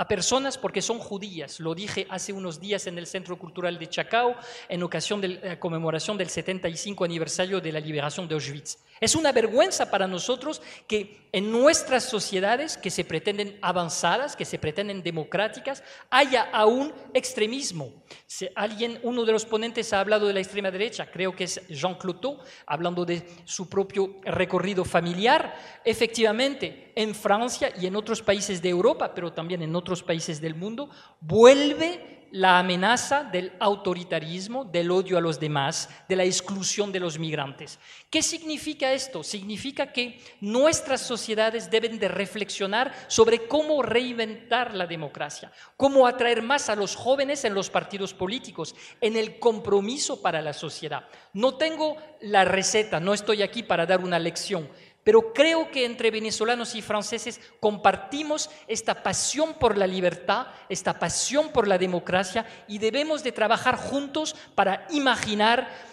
[0.00, 1.60] a personas porque son judías.
[1.60, 4.34] Lo dije hace unos días en el Centro Cultural de Chacao
[4.66, 8.78] en ocasión de la conmemoración del 75 aniversario de la liberación de Auschwitz.
[8.98, 14.58] Es una vergüenza para nosotros que en nuestras sociedades que se pretenden avanzadas, que se
[14.58, 17.92] pretenden democráticas, haya aún extremismo.
[18.26, 21.66] Si alguien, uno de los ponentes ha hablado de la extrema derecha, creo que es
[21.68, 25.80] Jean Cloteau, hablando de su propio recorrido familiar.
[25.84, 30.54] Efectivamente, en Francia y en otros países de Europa, pero también en otros países del
[30.54, 37.00] mundo, vuelve la amenaza del autoritarismo, del odio a los demás, de la exclusión de
[37.00, 37.78] los migrantes.
[38.08, 39.24] ¿Qué significa esto?
[39.24, 46.68] Significa que nuestras sociedades deben de reflexionar sobre cómo reinventar la democracia, cómo atraer más
[46.68, 51.08] a los jóvenes en los partidos políticos, en el compromiso para la sociedad.
[51.32, 54.68] No tengo la receta, no estoy aquí para dar una lección,
[55.04, 61.50] pero creo que entre venezolanos y franceses compartimos esta pasión por la libertad, esta pasión
[61.50, 65.89] por la democracia y debemos de trabajar juntos para imaginar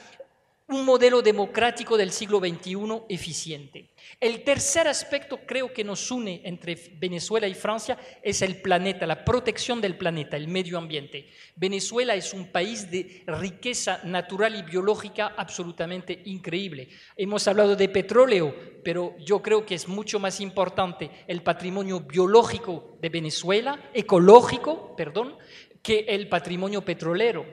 [0.70, 3.92] un modelo democrático del siglo XXI eficiente.
[4.20, 9.24] El tercer aspecto creo que nos une entre Venezuela y Francia es el planeta, la
[9.24, 11.30] protección del planeta, el medio ambiente.
[11.56, 16.90] Venezuela es un país de riqueza natural y biológica absolutamente increíble.
[17.16, 18.54] Hemos hablado de petróleo,
[18.84, 25.38] pero yo creo que es mucho más importante el patrimonio biológico de Venezuela, ecológico, perdón,
[25.82, 27.46] que el patrimonio petrolero.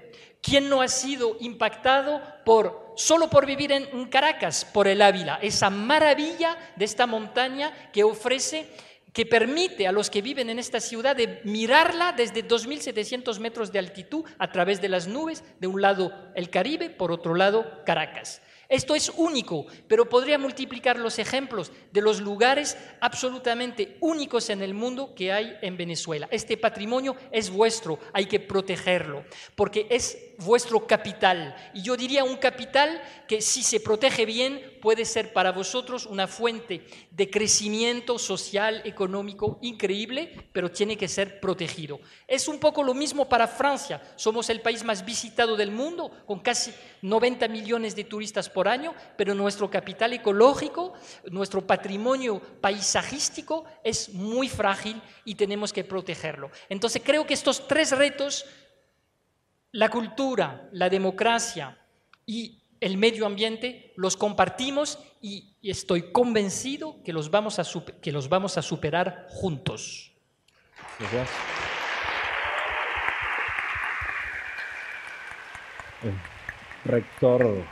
[0.45, 5.71] ¿Quién no ha sido impactado por solo por vivir en Caracas, por el Ávila, esa
[5.71, 8.69] maravilla de esta montaña que ofrece
[9.15, 13.79] que permite a los que viven en esta ciudad de mirarla desde 2.700 metros de
[13.79, 18.43] altitud a través de las nubes, de un lado el Caribe, por otro lado Caracas.
[18.69, 24.75] Esto es único, pero podría multiplicar los ejemplos de los lugares absolutamente únicos en el
[24.75, 26.29] mundo que hay en Venezuela.
[26.31, 29.25] Este patrimonio es vuestro, hay que protegerlo,
[29.55, 31.55] porque es vuestro capital.
[31.75, 36.27] Y yo diría un capital que si se protege bien puede ser para vosotros una
[36.27, 42.01] fuente de crecimiento social, económico increíble, pero tiene que ser protegido.
[42.29, 44.03] Es un poco lo mismo para Francia.
[44.17, 46.73] Somos el país más visitado del mundo, con casi
[47.03, 50.93] 90 millones de turistas por año, pero nuestro capital ecológico,
[51.31, 56.51] nuestro patrimonio paisajístico es muy frágil y tenemos que protegerlo.
[56.69, 58.45] Entonces creo que estos tres retos
[59.75, 61.77] la cultura, la democracia
[62.25, 67.65] y el medio ambiente los compartimos y, estoy convencido que los vamos a,
[68.01, 70.13] que los vamos a superar juntos.
[71.01, 71.31] Gracias.
[76.05, 76.13] Eh,
[76.85, 77.65] rector,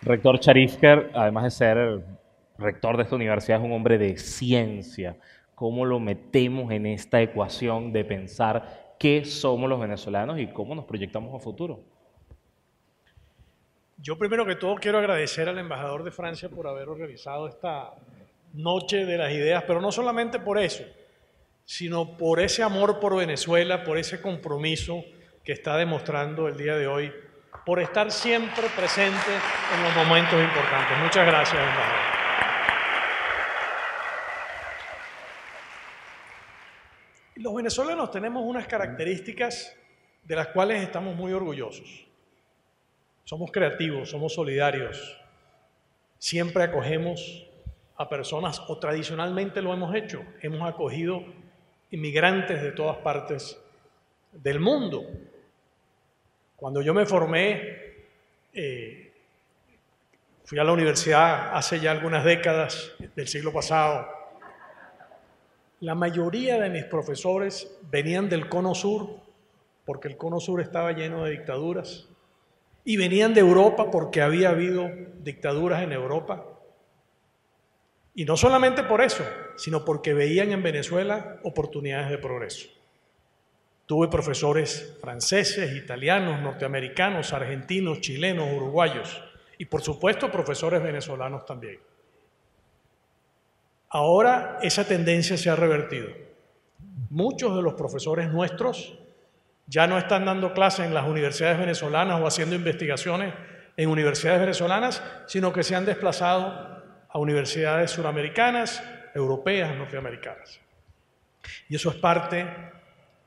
[0.00, 2.04] rector Charifker, además de ser
[2.56, 5.16] rector de esta universidad, es un hombre de ciencia.
[5.56, 10.84] ¿Cómo lo metemos en esta ecuación de pensar qué somos los venezolanos y cómo nos
[10.84, 11.80] proyectamos a futuro.
[13.96, 17.94] Yo primero que todo quiero agradecer al embajador de Francia por haber organizado esta
[18.52, 20.84] noche de las ideas, pero no solamente por eso,
[21.64, 25.02] sino por ese amor por Venezuela, por ese compromiso
[25.44, 27.10] que está demostrando el día de hoy,
[27.64, 29.30] por estar siempre presente
[29.76, 30.98] en los momentos importantes.
[31.02, 32.19] Muchas gracias, embajador.
[37.60, 39.76] Venezolanos tenemos unas características
[40.24, 42.06] de las cuales estamos muy orgullosos.
[43.24, 45.20] Somos creativos, somos solidarios,
[46.18, 47.46] siempre acogemos
[47.98, 50.24] a personas o tradicionalmente lo hemos hecho.
[50.40, 51.22] Hemos acogido
[51.90, 53.60] inmigrantes de todas partes
[54.32, 55.02] del mundo.
[56.56, 58.06] Cuando yo me formé,
[58.54, 59.12] eh,
[60.44, 64.19] fui a la universidad hace ya algunas décadas del siglo pasado
[65.80, 69.16] la mayoría de mis profesores venían del cono sur,
[69.84, 72.08] porque el cono sur estaba lleno de dictaduras,
[72.84, 74.90] y venían de Europa porque había habido
[75.22, 76.46] dictaduras en Europa.
[78.14, 79.24] Y no solamente por eso,
[79.56, 82.68] sino porque veían en Venezuela oportunidades de progreso.
[83.86, 89.22] Tuve profesores franceses, italianos, norteamericanos, argentinos, chilenos, uruguayos
[89.58, 91.78] y por supuesto profesores venezolanos también.
[93.90, 96.08] Ahora esa tendencia se ha revertido.
[97.10, 98.96] Muchos de los profesores nuestros
[99.66, 103.34] ya no están dando clases en las universidades venezolanas o haciendo investigaciones
[103.76, 108.82] en universidades venezolanas, sino que se han desplazado a universidades suramericanas,
[109.14, 110.60] europeas, norteamericanas.
[111.68, 112.46] Y eso es parte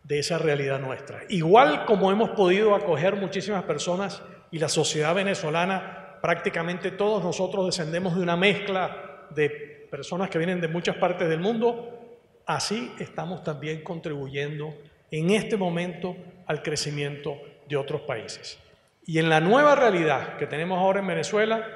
[0.04, 1.24] de esa realidad nuestra.
[1.30, 8.16] Igual como hemos podido acoger muchísimas personas y la sociedad venezolana, prácticamente todos nosotros descendemos
[8.16, 12.18] de una mezcla de personas que vienen de muchas partes del mundo,
[12.48, 14.74] así estamos también contribuyendo
[15.12, 16.16] en este momento
[16.48, 17.40] al crecimiento
[17.70, 18.58] de otros países.
[19.06, 21.68] Y en la nueva realidad que tenemos ahora en Venezuela,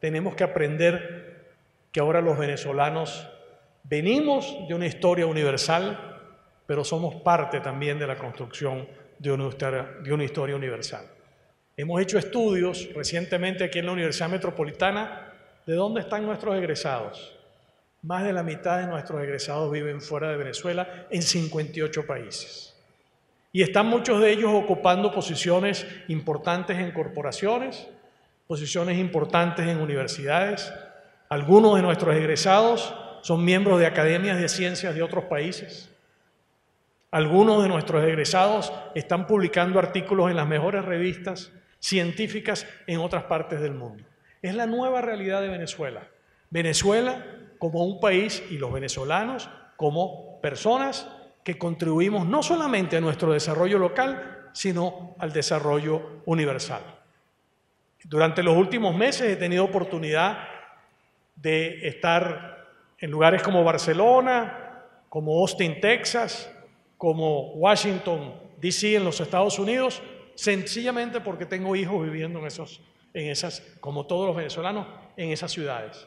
[0.00, 1.52] tenemos que aprender
[1.92, 3.28] que ahora los venezolanos
[3.82, 6.22] venimos de una historia universal,
[6.64, 8.88] pero somos parte también de la construcción
[9.18, 11.04] de una historia, universal.
[11.76, 15.23] Hemos hecho estudios recientemente aquí en la Universidad Metropolitana
[15.66, 17.32] de dónde están nuestros egresados.
[18.02, 22.76] más de la mitad de nuestros egresados viven fuera de Venezuela en 58 países.
[23.50, 27.88] Y están muchos de ellos ocupando posiciones importantes en corporaciones,
[28.46, 30.70] posiciones importantes en universidades.
[31.30, 35.90] Algunos de nuestros egresados son miembros de academias de ciencias de otros países.
[37.10, 43.62] Algunos de nuestros egresados están publicando artículos en las mejores revistas científicas en otras partes
[43.62, 44.04] del mundo.
[44.44, 46.06] Es la nueva realidad de Venezuela.
[46.50, 47.24] Venezuela
[47.58, 51.08] como un país y los venezolanos como personas
[51.42, 56.82] que contribuimos no solamente a nuestro desarrollo local, sino al desarrollo universal.
[58.04, 60.46] Durante los últimos meses he tenido oportunidad
[61.36, 62.66] de estar
[62.98, 66.52] en lugares como Barcelona, como Austin, Texas,
[66.98, 68.96] como Washington, D.C.
[68.96, 70.02] en los Estados Unidos,
[70.34, 72.82] sencillamente porque tengo hijos viviendo en, esos,
[73.14, 74.86] en esas, como todos los venezolanos,
[75.16, 76.06] en esas ciudades.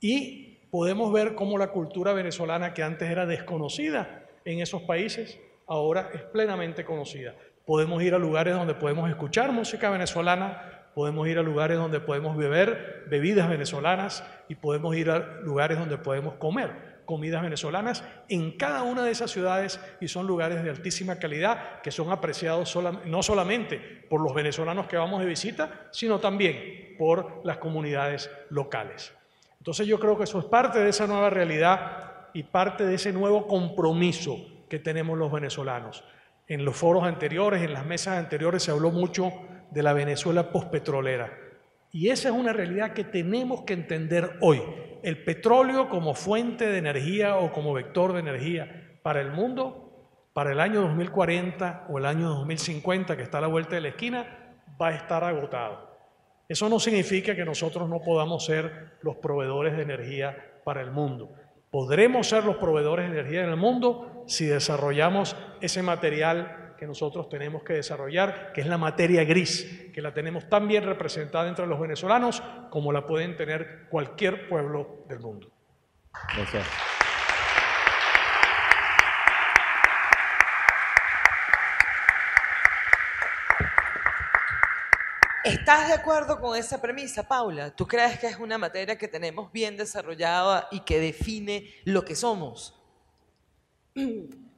[0.00, 6.10] Y podemos ver cómo la cultura venezolana, que antes era desconocida en esos países, ahora
[6.12, 7.34] es plenamente conocida.
[7.64, 12.36] Podemos ir a lugares donde podemos escuchar música venezolana, podemos ir a lugares donde podemos
[12.36, 18.82] beber bebidas venezolanas y podemos ir a lugares donde podemos comer comidas venezolanas en cada
[18.82, 22.76] una de esas ciudades y son lugares de altísima calidad que son apreciados
[23.06, 23.78] no solamente
[24.08, 29.12] por los venezolanos que vamos de visita, sino también por las comunidades locales.
[29.58, 33.12] Entonces yo creo que eso es parte de esa nueva realidad y parte de ese
[33.12, 34.36] nuevo compromiso
[34.68, 36.04] que tenemos los venezolanos.
[36.48, 39.32] En los foros anteriores, en las mesas anteriores se habló mucho
[39.70, 41.41] de la Venezuela postpetrolera.
[41.92, 44.62] Y esa es una realidad que tenemos que entender hoy.
[45.02, 50.52] El petróleo como fuente de energía o como vector de energía para el mundo, para
[50.52, 54.54] el año 2040 o el año 2050, que está a la vuelta de la esquina,
[54.80, 55.92] va a estar agotado.
[56.48, 61.34] Eso no significa que nosotros no podamos ser los proveedores de energía para el mundo.
[61.70, 67.28] Podremos ser los proveedores de energía en el mundo si desarrollamos ese material que nosotros
[67.28, 71.64] tenemos que desarrollar, que es la materia gris, que la tenemos tan bien representada entre
[71.64, 75.48] los venezolanos como la pueden tener cualquier pueblo del mundo.
[76.34, 76.66] Gracias.
[85.44, 87.70] ¿Estás de acuerdo con esa premisa, Paula?
[87.76, 92.16] ¿Tú crees que es una materia que tenemos bien desarrollada y que define lo que
[92.16, 92.76] somos?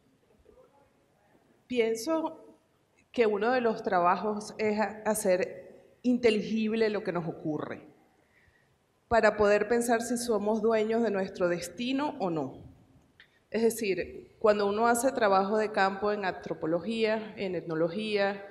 [1.66, 2.58] Pienso
[3.10, 5.64] que uno de los trabajos es hacer
[6.02, 7.88] inteligible lo que nos ocurre,
[9.08, 12.62] para poder pensar si somos dueños de nuestro destino o no.
[13.50, 18.44] Es decir, cuando uno hace trabajo de campo en antropología, en etnología,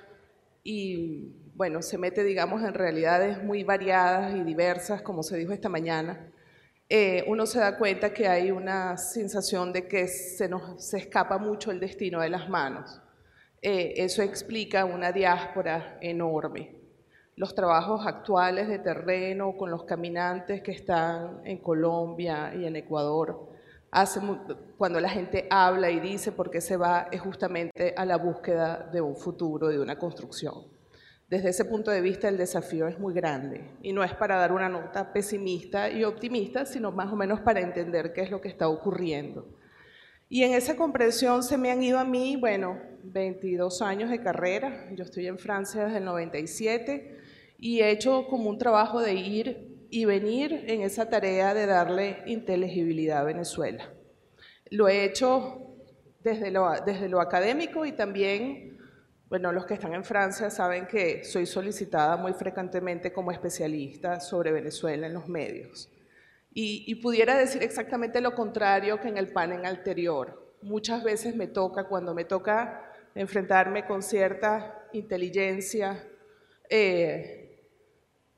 [0.63, 5.69] y bueno, se mete, digamos, en realidades muy variadas y diversas, como se dijo esta
[5.69, 6.31] mañana,
[6.89, 11.37] eh, uno se da cuenta que hay una sensación de que se nos se escapa
[11.37, 13.02] mucho el destino de las manos.
[13.65, 16.75] Eh, eso explica una diáspora enorme.
[17.37, 23.51] Los trabajos actuales de terreno con los caminantes que están en Colombia y en Ecuador,
[23.89, 24.19] hace,
[24.77, 28.89] cuando la gente habla y dice por qué se va, es justamente a la búsqueda
[28.91, 30.67] de un futuro, de una construcción.
[31.29, 34.51] Desde ese punto de vista el desafío es muy grande y no es para dar
[34.51, 38.49] una nota pesimista y optimista, sino más o menos para entender qué es lo que
[38.49, 39.47] está ocurriendo.
[40.27, 44.89] Y en esa comprensión se me han ido a mí, bueno, 22 años de carrera.
[44.93, 47.17] Yo estoy en Francia desde el 97
[47.59, 52.23] y he hecho como un trabajo de ir y venir en esa tarea de darle
[52.25, 53.93] inteligibilidad a Venezuela.
[54.71, 55.75] Lo he hecho
[56.23, 58.79] desde lo, desde lo académico y también,
[59.27, 64.51] bueno, los que están en Francia saben que soy solicitada muy frecuentemente como especialista sobre
[64.51, 65.89] Venezuela en los medios.
[66.55, 70.55] Y, pudiera decir exactamente lo contrario que en el panel anterior.
[70.61, 76.07] Muchas veces me toca, cuando me toca enfrentarme con cierta inteligencia,
[76.69, 77.43] eh,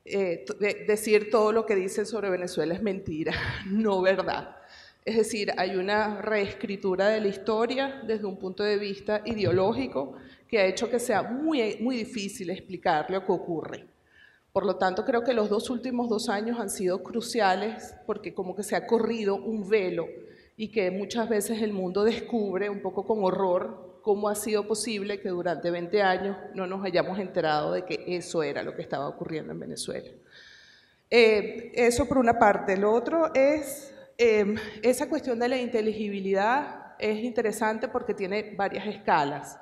[0.04, 0.44] eh,
[0.86, 3.32] decir todo lo que dicen sobre Venezuela es mentira,
[3.66, 4.56] no verdad.
[5.04, 10.14] Es decir, hay una reescritura de la historia desde un punto de vista ideológico
[10.48, 13.86] que ha hecho que sea muy, muy difícil explicar lo que ocurre.
[14.52, 18.56] Por lo tanto, creo que los dos últimos dos años han sido cruciales porque como
[18.56, 20.06] que se ha corrido un velo
[20.56, 25.20] y que muchas veces el mundo descubre un poco con horror cómo ha sido posible
[25.20, 29.08] que durante 20 años no nos hayamos enterado de que eso era lo que estaba
[29.08, 30.08] ocurriendo en Venezuela.
[31.10, 32.76] Eh, eso por una parte.
[32.76, 39.58] Lo otro es em, esa cuestión de la inteligibilidad es interesante porque tiene varias escalas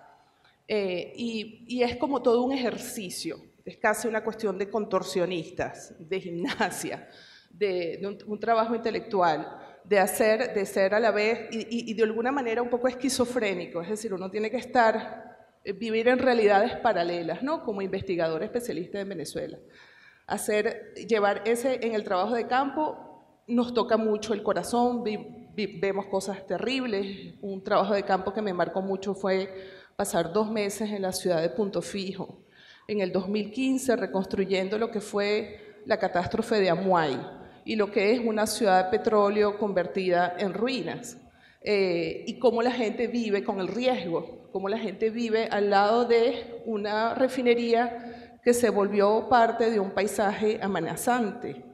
[0.68, 6.20] eh, y, y es como todo un ejercicio es casi una cuestión de contorsionistas, de
[6.20, 7.09] gimnasia,
[7.51, 9.63] de, un, trabajo intelectual.
[9.85, 13.91] De hacer, de ser a la vez y, de alguna manera un poco esquizofrénico, es
[13.91, 17.62] decir, uno tiene que estar, eh, vivir en realidades paralelas, ¿no?
[17.62, 19.59] Como investigador especialista en Venezuela.
[20.26, 26.47] Hacer, llevar ese en el trabajo de campo nos toca mucho el corazón, vemos cosas
[26.47, 27.35] terribles.
[27.43, 29.53] Un trabajo de campo que me marcó mucho fue
[29.97, 32.43] pasar dos meses en la ciudad de Punto Fijo,
[32.89, 38.20] en el 2015, reconstruyendo lo que fue la catástrofe de Amuay y lo que es
[38.20, 41.16] una ciudad de petróleo convertida en ruinas.
[41.66, 46.04] Eh, y cómo la gente vive con el riesgo, cómo la gente vive al lado
[46.04, 51.64] de una refinería que se volvió parte de un paisaje amenazante.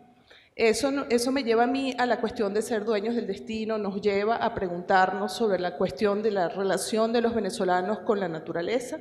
[0.54, 4.00] Eso, eso me lleva a mí a la cuestión de ser dueños del destino, nos
[4.00, 8.98] lleva a preguntarnos sobre la cuestión de la relación de los venezolanos con la naturaleza,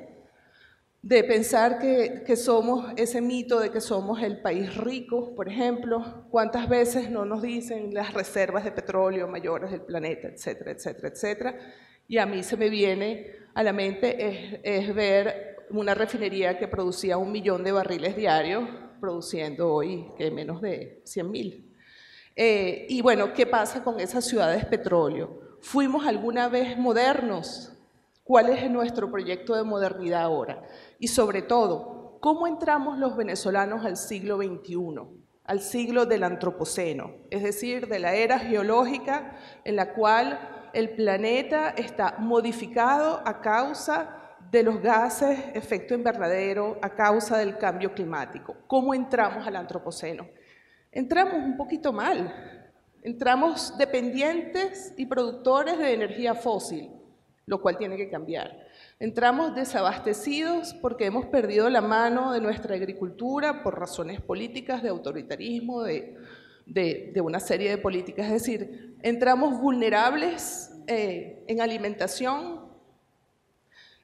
[1.02, 6.68] de pensar que, somos ese mito de que somos el país rico, por ejemplo, cuántas
[6.68, 11.60] veces no nos dicen las reservas de petróleo mayores del planeta, etcétera, etcétera, etcétera.
[12.08, 17.18] Y a mí se me viene a la mente es, ver una refinería que producía
[17.18, 18.68] un millón de barriles diarios,
[19.00, 21.76] produciendo hoy que menos de 100 mil.
[22.36, 25.58] Eh, y bueno, ¿qué pasa con esas ciudades petróleo?
[25.62, 27.74] ¿Fuimos alguna vez modernos?
[28.24, 30.64] ¿Cuál es nuestro proyecto de modernidad ahora?
[31.00, 35.20] Y sobre todo, ¿cómo entramos los venezolanos al siglo XXI?
[35.50, 39.36] al siglo del Antropoceno, es decir, de la era geológica
[39.66, 44.16] en la cual el planeta está modificado a causa
[44.52, 48.58] de los gases efecto invernadero, a causa del cambio climático.
[48.68, 50.28] ¿Cómo entramos al Antropoceno?
[50.92, 52.72] Entramos un poquito mal,
[53.02, 56.92] entramos dependientes y productores de energía fósil,
[57.48, 58.69] lo cual tiene que cambiar.
[59.02, 65.84] Entramos desabastecidos porque hemos perdido la mano de nuestra agricultura por razones políticas, de autoritarismo,
[65.84, 66.18] de,
[67.24, 68.26] una serie de políticas.
[68.26, 72.68] Es decir, entramos vulnerables eh, en alimentación.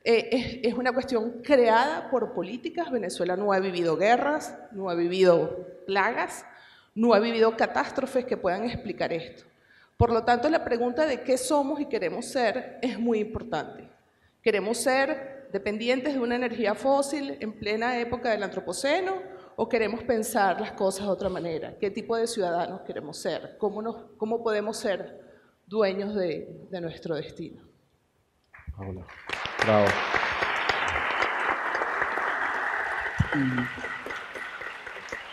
[0.06, 2.90] Eh, es, una cuestión creada por políticas.
[2.90, 6.46] Venezuela no ha vivido guerras, no ha vivido plagas,
[6.94, 9.44] no ha vivido catástrofes que puedan explicar esto.
[9.98, 13.95] Por lo tanto, la pregunta de qué somos y queremos ser es muy importante.
[14.46, 19.14] ¿Queremos ser dependientes de una energía fósil en plena época del Antropoceno
[19.56, 21.76] o queremos pensar las cosas de otra manera?
[21.80, 23.58] ¿Qué tipo de ciudadanos queremos ser?
[23.58, 25.20] ¿Cómo, nos, cómo podemos ser
[25.66, 27.64] dueños de, de nuestro destino?
[28.78, 29.88] Bravo.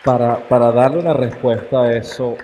[0.02, 2.38] Para, para darle una respuesta a eso,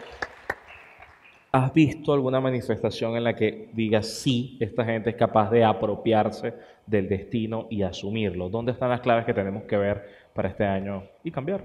[1.51, 6.53] ¿Has visto alguna manifestación en la que diga sí, esta gente es capaz de apropiarse
[6.87, 8.51] del destino y asumirlo?
[8.51, 11.65] ¿Dónde están las claves que tenemos que ver para este año y cambiar?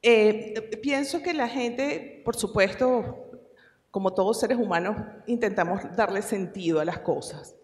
[0.00, 3.30] Eh, pienso que la gente, por supuesto,
[3.90, 7.56] como todos seres humanos, intentamos darle sentido a las cosas.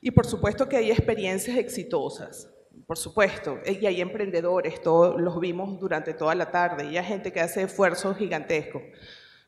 [0.00, 2.54] Y por supuesto que hay experiencias exitosas,
[2.86, 7.32] por supuesto, y hay emprendedores, todos los vimos durante toda la tarde, y hay gente
[7.32, 8.82] que hace esfuerzos gigantescos.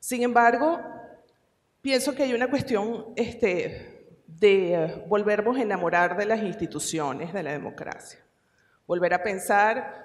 [0.01, 0.81] Sin embargo,
[1.83, 7.53] Pienso que hay una cuestión este, de volvernos a enamorar de las instituciones de la
[7.53, 8.21] democracia.
[8.87, 10.05] Volver a pensar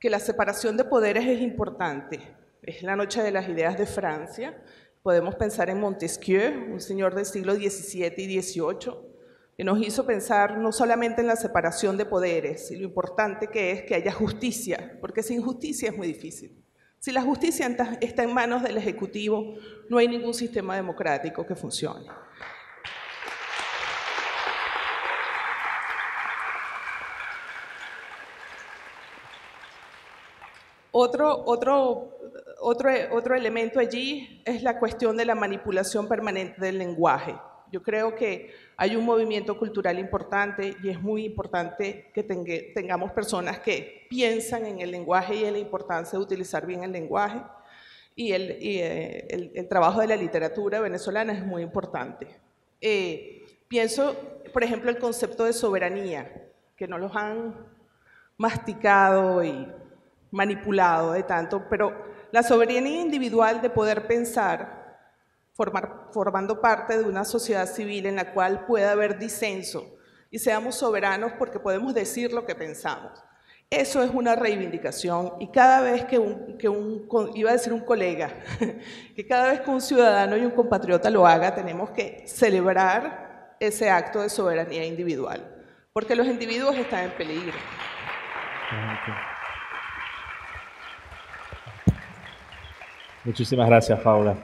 [0.00, 2.20] que la separación de poderes es importante.
[2.62, 4.56] Es la noche de las ideas de Francia.
[5.02, 8.94] Podemos pensar en Montesquieu, un señor del siglo XVII y XVIII,
[9.58, 13.72] que nos hizo pensar no solamente en la separación de poderes y lo importante que
[13.72, 16.63] es que haya justicia, porque sin justicia es muy difícil.
[17.04, 17.66] Si la justicia
[18.00, 19.56] está en manos del Ejecutivo,
[19.90, 22.06] no hay ningún sistema democrático que funcione.
[30.92, 32.16] Otro, otro,
[32.60, 37.36] otro, otro elemento allí es la cuestión de la manipulación permanente del lenguaje.
[37.74, 43.58] Yo creo que hay un movimiento cultural importante y es muy importante que tengamos personas
[43.58, 47.42] que piensan en el lenguaje y en la importancia de utilizar bien el lenguaje.
[48.14, 52.28] Y el, eh, trabajo de la literatura venezolana es muy importante.
[52.80, 54.14] Eh, pienso,
[54.52, 56.30] por ejemplo, el concepto de soberanía,
[56.76, 57.56] que no los han
[58.36, 59.66] masticado y
[60.30, 61.92] manipulado de tanto, pero
[62.30, 64.83] la soberanía individual de poder pensar
[65.54, 69.96] formando parte de una sociedad civil en la cual pueda haber disenso
[70.30, 73.22] y seamos soberanos porque podemos decir lo que pensamos.
[73.70, 76.58] Eso es una reivindicación y cada vez que un,
[77.34, 78.30] iba a decir un colega,
[79.16, 83.90] que cada vez que un ciudadano y un compatriota lo haga, tenemos que celebrar ese
[83.90, 85.40] acto de soberanía individual,
[85.92, 87.54] porque los individuos están en peligro.
[93.24, 94.36] Muchísimas gracias, Paula.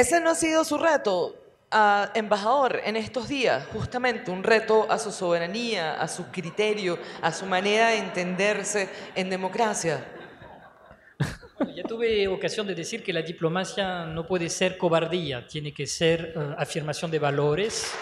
[0.00, 1.36] Ese no ha sido su reto,
[1.70, 7.30] ah, embajador, en estos días, justamente un reto a su soberanía, a su criterio, a
[7.30, 10.02] su manera de entenderse en democracia.
[11.76, 16.32] Ya tuve ocasión de decir que la diplomacia no puede ser cobardía, tiene que ser
[16.34, 17.92] eh, afirmación de valores.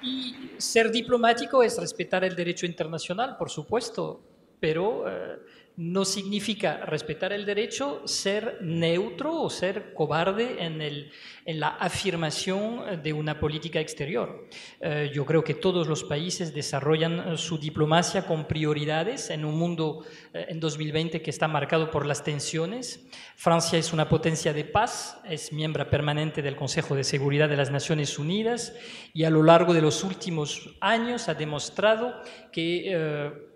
[0.00, 4.20] Y ser diplomático es respetar el derecho internacional, por supuesto,
[4.64, 5.36] pero eh,
[5.76, 11.10] no significa respetar el derecho ser neutro o ser cobarde en, el,
[11.44, 14.48] en la afirmación de una política exterior.
[14.80, 19.58] Eh, yo creo que todos los países desarrollan eh, su diplomacia con prioridades en un
[19.58, 23.04] mundo eh, en 2020 que está marcado por las tensiones.
[23.34, 27.72] Francia es una potencia de paz, es miembro permanente del Consejo de Seguridad de las
[27.72, 28.74] Naciones Unidas
[29.12, 33.52] y a lo largo de los últimos años ha demostrado que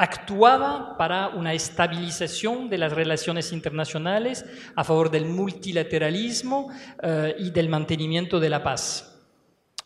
[0.00, 6.70] actuaba para una estabilización de las relaciones internacionales a favor del multilateralismo
[7.02, 9.20] eh, y del mantenimiento de la paz.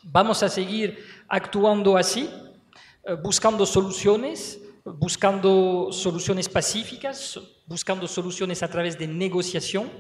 [0.04, 2.30] Vamos a seguir actuando así,
[3.02, 9.90] eh, buscando soluciones, buscando soluciones pacíficas, buscando soluciones a través de negociación.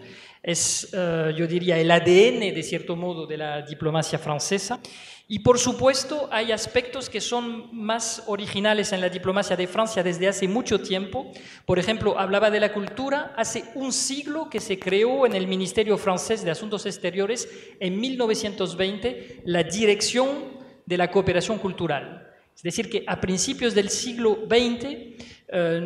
[0.40, 4.78] Es, eh, yo diría, el ADN, de cierto modo, de la diplomacia francesa.
[5.26, 10.28] Y por supuesto hay aspectos que son más originales en la diplomacia de Francia desde
[10.28, 11.32] hace mucho tiempo.
[11.64, 13.32] Por ejemplo, hablaba de la cultura.
[13.36, 17.48] Hace un siglo que se creó en el Ministerio francés de Asuntos Exteriores,
[17.80, 20.28] en 1920, la Dirección
[20.84, 22.30] de la Cooperación Cultural.
[22.54, 25.24] Es decir, que a principios del siglo XX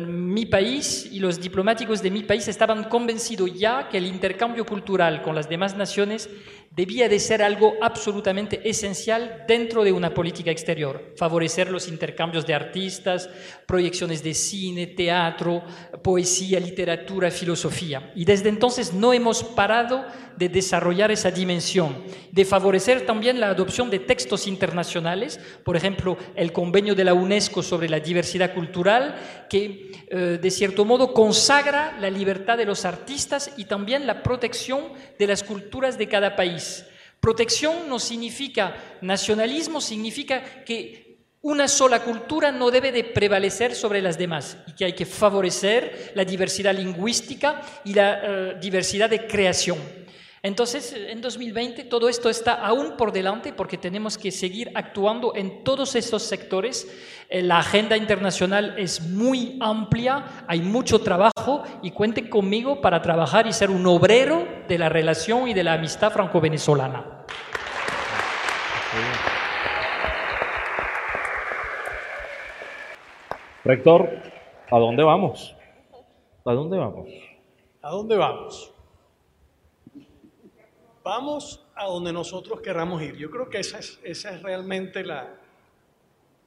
[0.07, 5.21] mi país y los diplomáticos de mi país estaban convencidos ya que el intercambio cultural
[5.21, 6.29] con las demás naciones
[6.79, 11.13] debía de ser algo absolutamente esencial dentro de una política exterior.
[11.17, 13.29] Favorecer los intercambios de artistas,
[13.65, 15.61] proyecciones de cine, teatro,
[16.01, 18.13] poesía, literatura, filosofía.
[18.15, 20.05] Y desde entonces no hemos parado
[20.37, 22.01] de desarrollar esa dimensión,
[22.31, 27.61] de favorecer también la adopción de textos internacionales, por ejemplo, el convenio de la UNESCO
[27.61, 33.51] sobre la diversidad cultural, que eh, de cierto modo consagra la libertad de los artistas
[33.57, 36.68] y también la protección de las culturas de cada país.
[37.19, 41.09] Protección no significa nacionalismo, significa que
[41.41, 46.11] una sola cultura no debe de prevalecer sobre las demás y que hay que favorecer
[46.15, 49.77] la diversidad lingüística y la eh, diversidad de creación.
[50.41, 55.65] Entonces, en 2020 todo esto está aún por delante porque tenemos que seguir actuando en
[55.65, 56.87] todos esos sectores.
[57.29, 63.47] Eh, la agenda internacional es muy amplia, hay mucho trabajo y cuenten conmigo para trabajar
[63.47, 67.25] y ser un obrero de la relación y de la amistad franco-venezolana.
[73.65, 74.09] Rector,
[74.71, 75.55] ¿a dónde vamos?
[76.45, 77.09] ¿A dónde vamos?
[77.81, 78.78] ¿A dónde vamos?
[81.09, 83.15] Vamos a donde nosotros querramos ir.
[83.17, 85.35] Yo creo que ese es, esa es realmente la,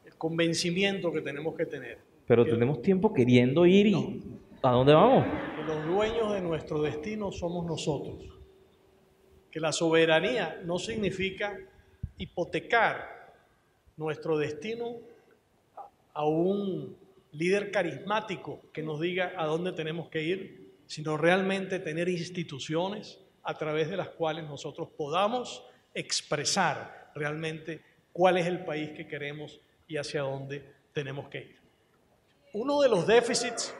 [0.04, 1.98] el convencimiento que tenemos que tener.
[2.26, 4.22] Pero tenemos tiempo queriendo ir y
[4.62, 5.26] ¿a dónde vamos?
[5.56, 8.24] Que los dueños de nuestro destino somos nosotros.
[9.50, 11.58] Que la soberanía no significa
[12.16, 13.34] hipotecar
[13.96, 14.98] nuestro destino
[16.14, 16.96] a un
[17.32, 23.56] líder carismático que nos diga a dónde tenemos que ir, sino realmente tener instituciones, a
[23.56, 25.64] través de las cuales nosotros podamos
[25.94, 27.82] expresar realmente
[28.12, 31.58] cuál es el país que queremos y hacia dónde tenemos que ir.
[32.52, 33.74] Uno de los déficits,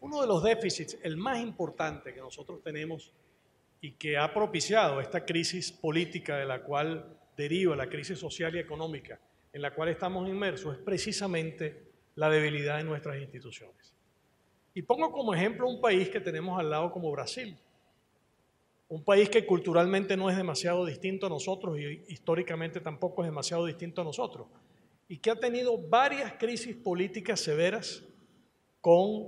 [0.00, 3.12] uno de los déficits, el más importante que nosotros tenemos
[3.80, 8.58] y que ha propiciado esta crisis política de la cual deriva la crisis social y
[8.58, 9.18] económica
[9.52, 13.94] en la cual estamos inmersos, es precisamente la debilidad de nuestras instituciones.
[14.78, 17.56] Y pongo como ejemplo un país que tenemos al lado como Brasil.
[18.86, 23.66] Un país que culturalmente no es demasiado distinto a nosotros y históricamente tampoco es demasiado
[23.66, 24.46] distinto a nosotros.
[25.08, 28.04] Y que ha tenido varias crisis políticas severas
[28.80, 29.26] con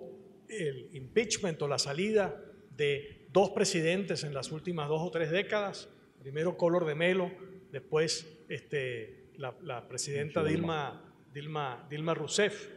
[0.49, 2.41] el impeachment o la salida
[2.77, 5.89] de dos presidentes en las últimas dos o tres décadas.
[6.21, 7.33] Primero Collor de Melo,
[7.73, 12.69] después este, la, la presidenta Dilma, Dilma, Dilma Rousseff.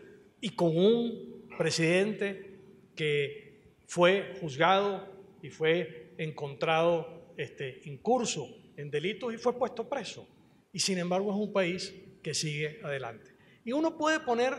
[0.41, 2.52] Y con un presidente
[2.95, 5.07] que fue juzgado
[5.41, 10.27] y fue encontrado este, incurso en delitos y fue puesto preso.
[10.71, 13.31] Y sin embargo es un país que sigue adelante.
[13.65, 14.53] Y uno puede poner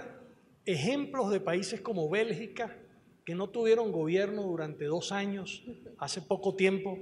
[0.64, 2.76] ejemplos de países como Bélgica,
[3.24, 5.64] que no tuvieron gobierno durante dos años,
[5.98, 6.98] hace poco tiempo,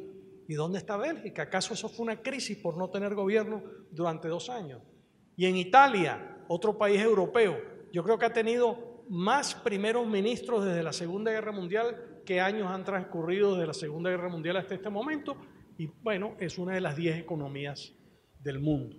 [0.48, 1.44] ¿Y dónde está Bélgica?
[1.44, 4.82] ¿Acaso eso fue una crisis por no tener gobierno durante dos años?
[5.36, 7.58] Y en Italia, otro país europeo,
[7.92, 12.70] yo creo que ha tenido más primeros ministros desde la Segunda Guerra Mundial que años
[12.70, 15.36] han transcurrido desde la Segunda Guerra Mundial hasta este momento.
[15.76, 17.92] Y bueno, es una de las diez economías
[18.42, 18.96] del mundo.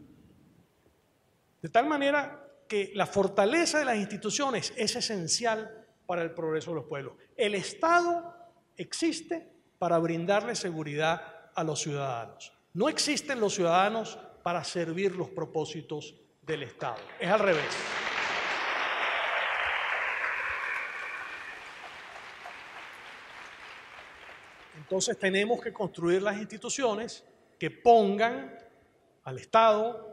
[1.63, 6.75] De tal manera que la fortaleza de las instituciones es esencial para el progreso de
[6.75, 7.15] los pueblos.
[7.35, 8.35] El Estado
[8.77, 9.49] existe
[9.79, 12.53] para brindarle seguridad a los ciudadanos.
[12.73, 16.97] No existen los ciudadanos para servir los propósitos del Estado.
[17.19, 18.02] Es al revés.
[24.93, 27.25] Entonces tenemos que construir las instituciones
[27.57, 28.55] que pongan
[29.23, 30.07] al Estado,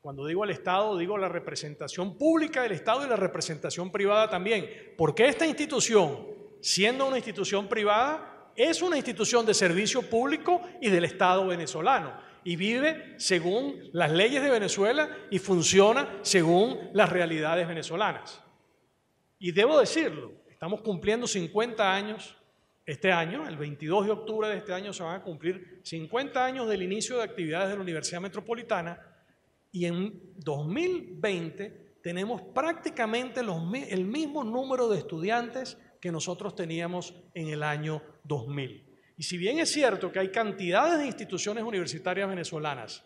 [0.00, 4.94] cuando digo al Estado, digo la representación pública del Estado y la representación privada también,
[4.96, 6.26] porque esta institución,
[6.62, 12.56] siendo una institución privada, es una institución de servicio público y del Estado venezolano y
[12.56, 18.42] vive según las leyes de Venezuela y funciona según las realidades venezolanas.
[19.38, 22.39] Y debo decirlo, estamos cumpliendo 50 años
[22.90, 26.68] este año, el 22 de octubre de este año, se van a cumplir 50 años
[26.68, 29.00] del inicio de actividades de la Universidad Metropolitana
[29.70, 37.62] y en 2020 tenemos prácticamente el mismo número de estudiantes que nosotros teníamos en el
[37.62, 38.84] año 2000.
[39.16, 43.04] Y si bien es cierto que hay cantidades de instituciones universitarias venezolanas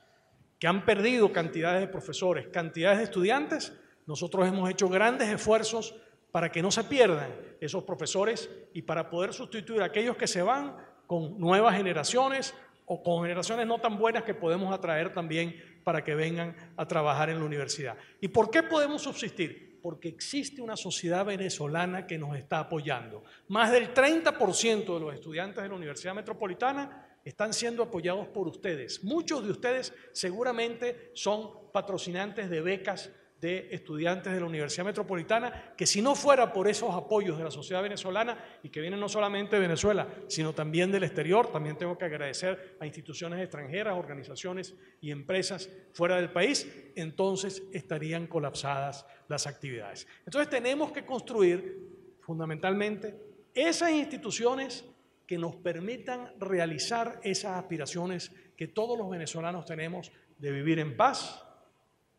[0.59, 3.74] que han perdido cantidades de profesores, cantidades de estudiantes,
[4.07, 5.95] nosotros hemos hecho grandes esfuerzos
[6.35, 7.30] para que no se pierdan
[7.61, 10.76] esos profesores y para poder sustituir a aquellos que se van
[11.07, 12.53] con nuevas generaciones
[12.87, 15.55] o con generaciones no tan buenas que podemos atraer también
[15.85, 17.97] para que vengan a trabajar en la universidad.
[18.20, 19.78] ¿Y por qué podemos subsistir?
[19.80, 23.22] porque existe una sociedad venezolana que nos está apoyando.
[23.49, 29.05] Más del 30% de los estudiantes de la Universidad Metropolitana están siendo apoyados por ustedes.
[29.05, 33.11] Muchos de ustedes seguramente son patrocinantes de becas
[33.45, 37.51] de estudiantes de la Universidad Metropolitana, que si no fuera por esos apoyos de la
[37.51, 41.99] sociedad venezolana y que vienen no solamente de Venezuela, sino también del exterior, también tengo
[41.99, 46.67] que agradecer a instituciones extranjeras, organizaciones y empresas fuera del país,
[46.97, 50.07] entonces estarían colapsadas las actividades.
[50.25, 53.15] Entonces tenemos que construir fundamentalmente
[53.53, 54.87] esas instituciones
[55.27, 61.45] que nos permitan realizar esas aspiraciones que todos los venezolanos tenemos de vivir en paz,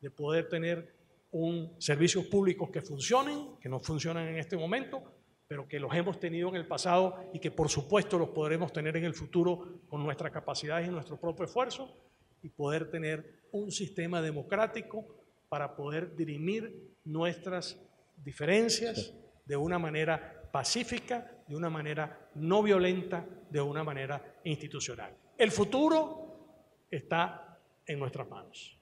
[0.01, 0.94] de poder tener
[1.37, 5.03] un servicios públicos que funcionen, que no funcionan en este momento,
[5.47, 8.95] pero que los hemos tenido en el pasado y que por supuesto los podremos tener
[8.95, 11.93] en el futuro con nuestras capacidades y nuestro propio esfuerzo,
[12.41, 15.05] y poder tener un sistema democrático
[15.49, 17.77] para poder dirimir nuestras
[18.15, 19.13] diferencias
[19.45, 25.13] de una manera pacífica, de una manera no violenta, de una manera institucional.
[25.37, 28.79] El futuro está en nuestras manos.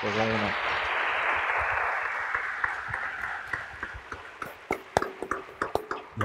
[0.00, 0.14] Pues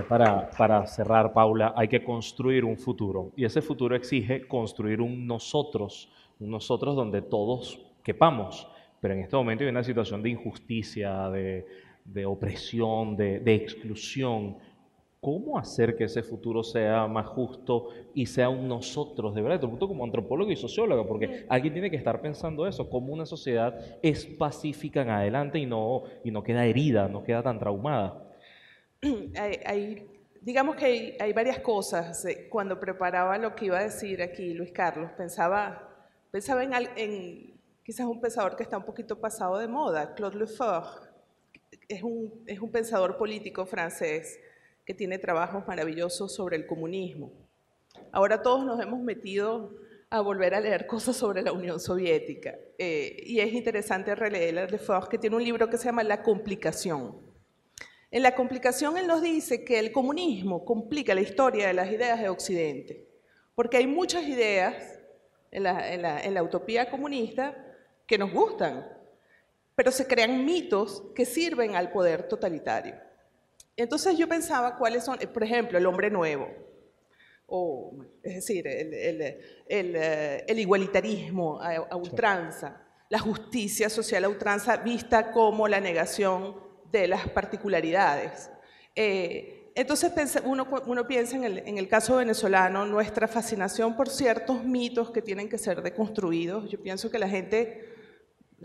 [0.07, 5.27] para, para cerrar, Paula, hay que construir un futuro y ese futuro exige construir un
[5.27, 8.67] nosotros, un nosotros donde todos quepamos.
[9.01, 11.65] Pero en este momento hay una situación de injusticia, de,
[12.05, 14.57] de opresión, de, de, exclusión.
[15.19, 19.57] ¿Cómo hacer que ese futuro sea más justo y sea un nosotros, de verdad?
[19.57, 23.25] Te pregunto como antropólogo y sociólogo, porque alguien tiene que estar pensando eso, cómo una
[23.25, 28.30] sociedad es pacífica en adelante y no, y no queda herida, no queda tan traumada.
[29.35, 30.07] hay,
[30.41, 32.23] digamos que hay, varias cosas.
[32.25, 35.89] Eh, cuando preparaba lo que iba a decir aquí Luis Carlos, pensaba,
[36.29, 41.09] pensaba en, en quizás un pensador que está un poquito pasado de moda, Claude Lefort.
[41.87, 44.39] Es un, es un pensador político francés
[44.85, 47.31] que tiene trabajos maravillosos sobre el comunismo.
[48.11, 49.75] Ahora todos nos hemos metido
[50.09, 52.57] a volver a leer cosas sobre la Unión Soviética.
[52.77, 56.21] Eh, y es interesante releer a Lefort, que tiene un libro que se llama La
[56.21, 57.30] complicación.
[58.12, 62.20] En la complicación él nos dice que el comunismo complica la historia de las ideas
[62.20, 63.07] de Occidente,
[63.55, 64.99] porque hay muchas ideas
[65.49, 67.55] en la, utopía comunista
[68.05, 68.86] que nos gustan,
[69.76, 72.95] pero se crean mitos que sirven al poder totalitario.
[73.78, 76.49] Entonces yo pensaba cuáles son, por ejemplo, el hombre nuevo,
[77.47, 77.93] o,
[78.24, 86.70] es decir, el, igualitarismo a ultranza, la justicia social a ultranza vista como la negación
[86.91, 88.49] de las particularidades.
[88.95, 90.11] Eh, entonces
[90.43, 95.47] uno, piensa en el, en el, caso venezolano, nuestra fascinación por ciertos mitos que tienen
[95.47, 96.69] que ser deconstruidos.
[96.69, 97.95] Yo pienso que la gente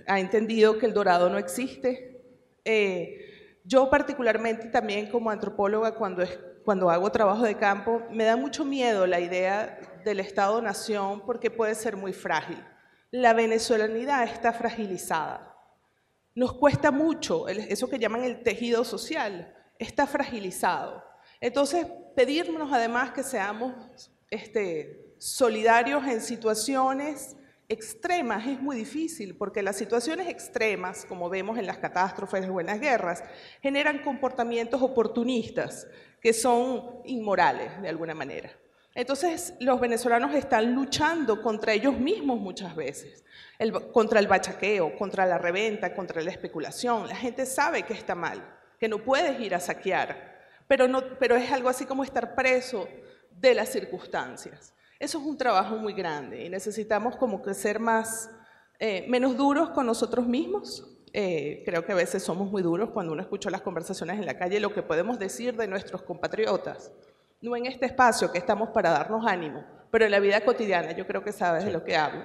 [0.06, 2.22] ha entendido que el dorado no existe.
[2.64, 6.24] Eh, yo particularmente también como antropóloga, cuando,
[6.64, 11.74] cuando hago trabajo de campo, me da mucho miedo la idea del Estado-nación porque puede
[11.74, 12.62] ser muy frágil.
[13.10, 15.55] La venezolanidad está fragilizada.
[16.36, 21.02] Nos cuesta mucho, eso que llaman el tejido social, está fragilizado.
[21.40, 23.72] Entonces, pedirnos además que seamos
[24.30, 27.36] este, solidarios en situaciones
[27.70, 32.66] extremas es muy difícil, porque las situaciones extremas, como vemos en las catástrofes o en
[32.66, 33.24] las guerras,
[33.62, 35.88] generan comportamientos oportunistas
[36.20, 38.50] que son inmorales de alguna manera.
[38.96, 43.22] Entonces, los venezolanos están luchando contra ellos mismos muchas veces,
[43.92, 47.06] contra el bachaqueo, contra la reventa, contra la especulación.
[47.06, 48.42] La gente sabe que está mal,
[48.80, 52.88] que no puedes ir a saquear, pero, es algo así como estar preso
[53.30, 54.72] de las circunstancias.
[54.98, 58.30] Eso es un trabajo muy grande y necesitamos como que ser más,
[58.78, 60.90] eh, menos duros con nosotros mismos.
[61.12, 64.38] Eh, creo que a veces somos muy duros cuando uno escucha las conversaciones en la
[64.38, 66.92] calle, lo que podemos decir de nuestros compatriotas.
[67.46, 71.06] No en este espacio que estamos para darnos ánimo, pero en la vida cotidiana, yo
[71.06, 72.24] creo que sabes de lo que hablo.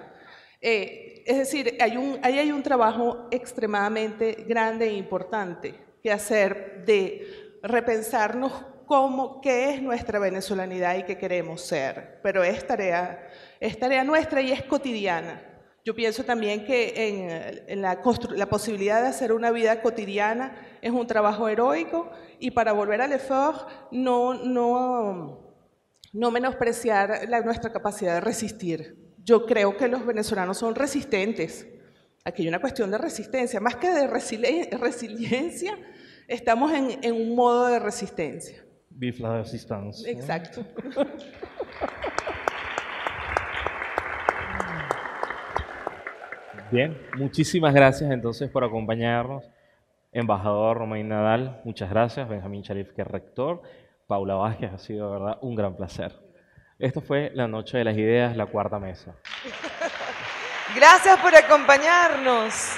[0.59, 6.83] Eh, es decir, hay un, ahí hay un trabajo extremadamente grande e importante que hacer
[6.87, 8.51] de repensarnos
[8.87, 12.19] cómo, qué es nuestra venezolanidad y qué queremos ser.
[12.23, 15.50] Pero es tarea, es tarea nuestra y es cotidiana.
[15.83, 18.01] Yo pienso también que en, la,
[18.35, 23.13] la, posibilidad de hacer una vida cotidiana es un trabajo heroico y para volver al
[23.13, 25.55] effort no, no,
[26.13, 28.95] no menospreciar la, nuestra capacidad de resistir.
[29.23, 31.67] Yo creo que los venezolanos son resistentes.
[32.25, 35.77] Aquí hay una cuestión de resistencia, más que de resiliencia,
[36.27, 38.63] estamos en, en un modo de resistencia.
[38.91, 40.11] Vive la resistencia.
[40.11, 40.63] Exacto.
[46.71, 49.43] Bien, muchísimas gracias entonces por acompañarnos.
[50.13, 52.29] Embajador Romain Nadal, muchas gracias.
[52.29, 53.61] Benjamín Sharif, que es rector.
[54.07, 56.13] Paula Vázquez, ha sido de verdad un gran placer.
[56.79, 59.15] Esto fue La Noche de las Ideas, la cuarta mesa.
[60.75, 62.77] Gracias por acompañarnos.